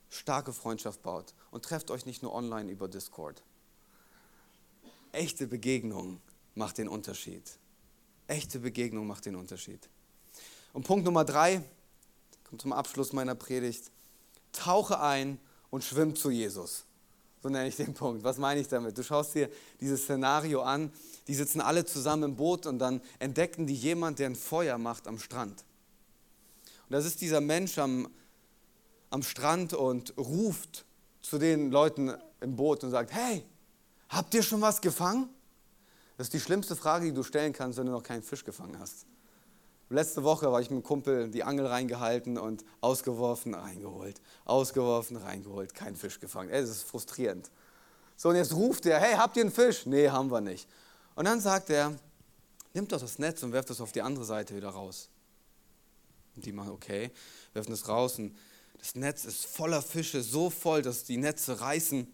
starke 0.09 0.53
Freundschaft 0.53 1.01
baut. 1.03 1.33
Und 1.51 1.65
trefft 1.65 1.91
euch 1.91 2.05
nicht 2.05 2.23
nur 2.23 2.33
online 2.33 2.71
über 2.71 2.87
Discord. 2.87 3.43
Echte 5.11 5.47
Begegnung 5.47 6.21
macht 6.55 6.77
den 6.77 6.87
Unterschied. 6.87 7.59
Echte 8.27 8.59
Begegnung 8.59 9.07
macht 9.07 9.25
den 9.25 9.35
Unterschied. 9.35 9.89
Und 10.77 10.83
Punkt 10.83 11.05
Nummer 11.05 11.25
drei, 11.25 11.63
kommt 12.43 12.61
zum 12.61 12.71
Abschluss 12.71 13.11
meiner 13.11 13.33
Predigt. 13.33 13.89
Tauche 14.51 15.01
ein 15.01 15.39
und 15.71 15.83
schwimm 15.83 16.15
zu 16.15 16.29
Jesus. 16.29 16.85
So 17.41 17.49
nenne 17.49 17.67
ich 17.67 17.77
den 17.77 17.95
Punkt. 17.95 18.23
Was 18.23 18.37
meine 18.37 18.61
ich 18.61 18.67
damit? 18.67 18.95
Du 18.95 19.01
schaust 19.01 19.33
dir 19.33 19.49
dieses 19.81 20.03
Szenario 20.03 20.61
an. 20.61 20.93
Die 21.27 21.33
sitzen 21.33 21.61
alle 21.61 21.83
zusammen 21.83 22.21
im 22.21 22.35
Boot 22.35 22.67
und 22.67 22.77
dann 22.77 23.01
entdecken 23.17 23.65
die 23.65 23.73
jemand, 23.73 24.19
der 24.19 24.27
ein 24.27 24.35
Feuer 24.35 24.77
macht 24.77 25.07
am 25.07 25.17
Strand. 25.17 25.65
Und 26.87 26.91
das 26.91 27.05
ist 27.05 27.21
dieser 27.21 27.41
Mensch 27.41 27.79
am, 27.79 28.07
am 29.09 29.23
Strand 29.23 29.73
und 29.73 30.15
ruft 30.15 30.85
zu 31.23 31.39
den 31.39 31.71
Leuten 31.71 32.13
im 32.39 32.55
Boot 32.55 32.83
und 32.83 32.91
sagt, 32.91 33.11
hey, 33.13 33.43
habt 34.09 34.31
ihr 34.35 34.43
schon 34.43 34.61
was 34.61 34.79
gefangen? 34.79 35.27
Das 36.17 36.27
ist 36.27 36.33
die 36.33 36.39
schlimmste 36.39 36.75
Frage, 36.75 37.05
die 37.07 37.13
du 37.13 37.23
stellen 37.23 37.51
kannst, 37.51 37.79
wenn 37.79 37.87
du 37.87 37.91
noch 37.91 38.03
keinen 38.03 38.21
Fisch 38.21 38.45
gefangen 38.45 38.77
hast. 38.77 39.06
Letzte 39.89 40.23
Woche 40.23 40.51
war 40.51 40.59
ich 40.59 40.69
mit 40.69 40.77
einem 40.77 40.83
Kumpel 40.83 41.29
die 41.29 41.43
Angel 41.43 41.65
reingehalten 41.65 42.37
und 42.37 42.65
ausgeworfen, 42.81 43.53
reingeholt, 43.53 44.19
ausgeworfen, 44.43 45.15
reingeholt, 45.15 45.73
keinen 45.73 45.95
Fisch 45.95 46.19
gefangen. 46.19 46.49
Es 46.49 46.69
ist 46.69 46.83
frustrierend. 46.83 47.49
So, 48.17 48.29
und 48.29 48.35
jetzt 48.35 48.53
ruft 48.53 48.85
er, 48.85 48.99
hey, 48.99 49.15
habt 49.15 49.37
ihr 49.37 49.43
einen 49.43 49.51
Fisch? 49.51 49.85
Nee, 49.85 50.09
haben 50.09 50.29
wir 50.29 50.41
nicht. 50.41 50.67
Und 51.15 51.25
dann 51.25 51.39
sagt 51.39 51.69
er, 51.69 51.95
nimmt 52.73 52.91
doch 52.91 52.99
das 52.99 53.17
Netz 53.17 53.43
und 53.43 53.53
werft 53.53 53.69
es 53.69 53.79
auf 53.79 53.93
die 53.93 54.01
andere 54.01 54.25
Seite 54.25 54.55
wieder 54.55 54.69
raus. 54.69 55.09
Und 56.35 56.45
die 56.45 56.51
machen, 56.51 56.71
okay, 56.71 57.11
werfen 57.53 57.71
es 57.71 57.87
raus 57.87 58.19
und 58.19 58.35
das 58.77 58.95
Netz 58.95 59.25
ist 59.25 59.45
voller 59.45 59.81
Fische, 59.81 60.21
so 60.21 60.49
voll, 60.49 60.81
dass 60.81 61.03
die 61.03 61.17
Netze 61.17 61.61
reißen. 61.61 62.07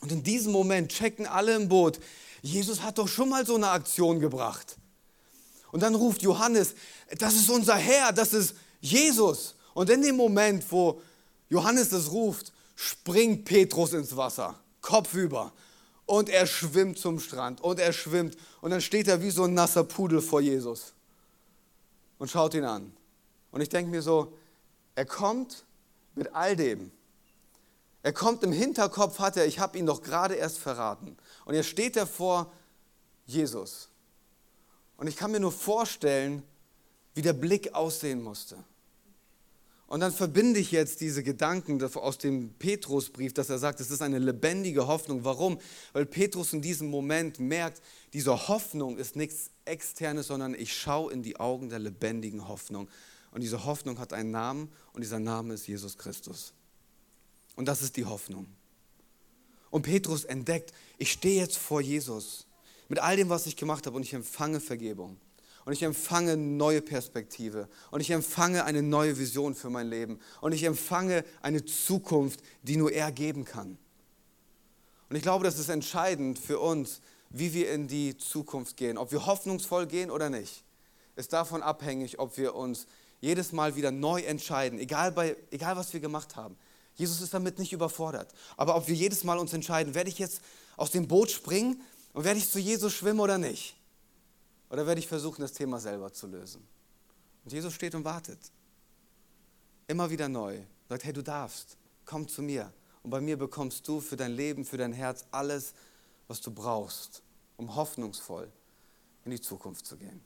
Und 0.00 0.12
in 0.12 0.22
diesem 0.22 0.50
Moment 0.50 0.90
checken 0.90 1.26
alle 1.26 1.54
im 1.54 1.68
Boot, 1.68 2.00
Jesus 2.40 2.82
hat 2.82 2.98
doch 2.98 3.06
schon 3.06 3.28
mal 3.28 3.46
so 3.46 3.54
eine 3.54 3.70
Aktion 3.70 4.18
gebracht. 4.18 4.76
Und 5.72 5.82
dann 5.82 5.94
ruft 5.96 6.22
Johannes, 6.22 6.74
das 7.18 7.34
ist 7.34 7.50
unser 7.50 7.74
Herr, 7.74 8.12
das 8.12 8.32
ist 8.32 8.54
Jesus. 8.80 9.56
Und 9.74 9.90
in 9.90 10.02
dem 10.02 10.16
Moment, 10.16 10.64
wo 10.70 11.00
Johannes 11.48 11.88
das 11.88 12.12
ruft, 12.12 12.52
springt 12.76 13.46
Petrus 13.46 13.94
ins 13.94 14.16
Wasser, 14.16 14.58
kopfüber. 14.82 15.52
Und 16.04 16.28
er 16.28 16.46
schwimmt 16.46 16.98
zum 16.98 17.18
Strand 17.18 17.60
und 17.62 17.80
er 17.80 17.92
schwimmt. 17.92 18.36
Und 18.60 18.70
dann 18.70 18.82
steht 18.82 19.08
er 19.08 19.22
wie 19.22 19.30
so 19.30 19.44
ein 19.44 19.54
nasser 19.54 19.82
Pudel 19.82 20.20
vor 20.20 20.40
Jesus 20.40 20.92
und 22.18 22.30
schaut 22.30 22.54
ihn 22.54 22.64
an. 22.64 22.92
Und 23.50 23.62
ich 23.62 23.68
denke 23.68 23.90
mir 23.90 24.02
so, 24.02 24.32
er 24.94 25.06
kommt 25.06 25.64
mit 26.14 26.34
all 26.34 26.54
dem. 26.54 26.90
Er 28.02 28.12
kommt 28.12 28.42
im 28.42 28.52
Hinterkopf, 28.52 29.20
hat 29.20 29.36
er, 29.36 29.46
ich 29.46 29.58
habe 29.58 29.78
ihn 29.78 29.86
doch 29.86 30.02
gerade 30.02 30.34
erst 30.34 30.58
verraten. 30.58 31.16
Und 31.46 31.54
jetzt 31.54 31.68
steht 31.68 31.96
er 31.96 32.06
vor 32.06 32.52
Jesus. 33.24 33.88
Und 34.96 35.06
ich 35.06 35.16
kann 35.16 35.30
mir 35.30 35.40
nur 35.40 35.52
vorstellen, 35.52 36.42
wie 37.14 37.22
der 37.22 37.32
Blick 37.32 37.74
aussehen 37.74 38.22
musste. 38.22 38.56
Und 39.92 40.00
dann 40.00 40.12
verbinde 40.12 40.58
ich 40.58 40.72
jetzt 40.72 41.02
diese 41.02 41.22
Gedanken 41.22 41.82
aus 41.82 42.16
dem 42.16 42.54
Petrusbrief, 42.54 43.34
dass 43.34 43.50
er 43.50 43.58
sagt, 43.58 43.78
es 43.78 43.90
ist 43.90 44.00
eine 44.00 44.18
lebendige 44.18 44.86
Hoffnung. 44.86 45.22
Warum? 45.22 45.58
Weil 45.92 46.06
Petrus 46.06 46.54
in 46.54 46.62
diesem 46.62 46.88
Moment 46.88 47.38
merkt, 47.38 47.82
diese 48.14 48.48
Hoffnung 48.48 48.96
ist 48.96 49.16
nichts 49.16 49.50
Externes, 49.66 50.28
sondern 50.28 50.54
ich 50.54 50.74
schaue 50.74 51.12
in 51.12 51.22
die 51.22 51.38
Augen 51.38 51.68
der 51.68 51.78
lebendigen 51.78 52.48
Hoffnung. 52.48 52.88
Und 53.32 53.42
diese 53.42 53.66
Hoffnung 53.66 53.98
hat 53.98 54.14
einen 54.14 54.30
Namen 54.30 54.72
und 54.94 55.02
dieser 55.02 55.20
Name 55.20 55.52
ist 55.52 55.66
Jesus 55.66 55.98
Christus. 55.98 56.54
Und 57.54 57.66
das 57.66 57.82
ist 57.82 57.98
die 57.98 58.06
Hoffnung. 58.06 58.46
Und 59.68 59.82
Petrus 59.82 60.24
entdeckt, 60.24 60.72
ich 60.96 61.12
stehe 61.12 61.38
jetzt 61.38 61.58
vor 61.58 61.82
Jesus 61.82 62.46
mit 62.88 62.98
all 62.98 63.16
dem, 63.16 63.28
was 63.28 63.46
ich 63.46 63.56
gemacht 63.56 63.86
habe 63.86 63.96
und 63.96 64.02
ich 64.02 64.14
empfange 64.14 64.60
Vergebung 64.60 65.18
und 65.64 65.72
ich 65.72 65.82
empfange 65.82 66.36
neue 66.36 66.82
Perspektive 66.82 67.68
und 67.90 68.00
ich 68.00 68.10
empfange 68.10 68.64
eine 68.64 68.82
neue 68.82 69.18
Vision 69.18 69.54
für 69.54 69.70
mein 69.70 69.88
Leben 69.88 70.18
und 70.40 70.52
ich 70.52 70.64
empfange 70.64 71.24
eine 71.40 71.64
Zukunft, 71.64 72.40
die 72.62 72.76
nur 72.76 72.92
er 72.92 73.12
geben 73.12 73.44
kann. 73.44 73.78
Und 75.08 75.16
ich 75.16 75.22
glaube, 75.22 75.44
das 75.44 75.58
ist 75.58 75.68
entscheidend 75.68 76.38
für 76.38 76.58
uns, 76.58 77.00
wie 77.30 77.52
wir 77.54 77.70
in 77.70 77.88
die 77.88 78.16
Zukunft 78.16 78.76
gehen, 78.76 78.98
ob 78.98 79.12
wir 79.12 79.26
hoffnungsvoll 79.26 79.86
gehen 79.86 80.10
oder 80.10 80.30
nicht. 80.30 80.64
Ist 81.16 81.32
davon 81.32 81.62
abhängig, 81.62 82.18
ob 82.18 82.36
wir 82.36 82.54
uns 82.54 82.86
jedes 83.20 83.52
Mal 83.52 83.76
wieder 83.76 83.90
neu 83.90 84.22
entscheiden, 84.22 84.78
egal, 84.78 85.12
bei, 85.12 85.36
egal 85.50 85.76
was 85.76 85.92
wir 85.92 86.00
gemacht 86.00 86.36
haben. 86.36 86.56
Jesus 86.94 87.20
ist 87.20 87.32
damit 87.32 87.58
nicht 87.58 87.72
überfordert. 87.72 88.32
Aber 88.56 88.76
ob 88.76 88.88
wir 88.88 88.94
jedes 88.94 89.24
Mal 89.24 89.38
uns 89.38 89.52
entscheiden, 89.52 89.94
werde 89.94 90.10
ich 90.10 90.18
jetzt 90.18 90.42
aus 90.76 90.90
dem 90.90 91.08
Boot 91.08 91.30
springen 91.30 91.80
und 92.12 92.24
werde 92.24 92.38
ich 92.38 92.50
zu 92.50 92.58
Jesus 92.58 92.92
schwimmen 92.92 93.20
oder 93.20 93.38
nicht? 93.38 93.76
Oder 94.70 94.86
werde 94.86 95.00
ich 95.00 95.08
versuchen, 95.08 95.42
das 95.42 95.52
Thema 95.52 95.78
selber 95.78 96.12
zu 96.12 96.26
lösen? 96.26 96.66
Und 97.44 97.52
Jesus 97.52 97.74
steht 97.74 97.94
und 97.94 98.04
wartet. 98.04 98.38
Immer 99.86 100.10
wieder 100.10 100.28
neu. 100.28 100.60
Sagt, 100.88 101.04
hey, 101.04 101.12
du 101.12 101.22
darfst. 101.22 101.76
Komm 102.04 102.28
zu 102.28 102.42
mir. 102.42 102.72
Und 103.02 103.10
bei 103.10 103.20
mir 103.20 103.36
bekommst 103.36 103.86
du 103.88 104.00
für 104.00 104.16
dein 104.16 104.32
Leben, 104.32 104.64
für 104.64 104.76
dein 104.76 104.92
Herz 104.92 105.24
alles, 105.30 105.74
was 106.28 106.40
du 106.40 106.50
brauchst, 106.50 107.22
um 107.56 107.74
hoffnungsvoll 107.74 108.50
in 109.24 109.30
die 109.30 109.40
Zukunft 109.40 109.86
zu 109.86 109.96
gehen. 109.96 110.22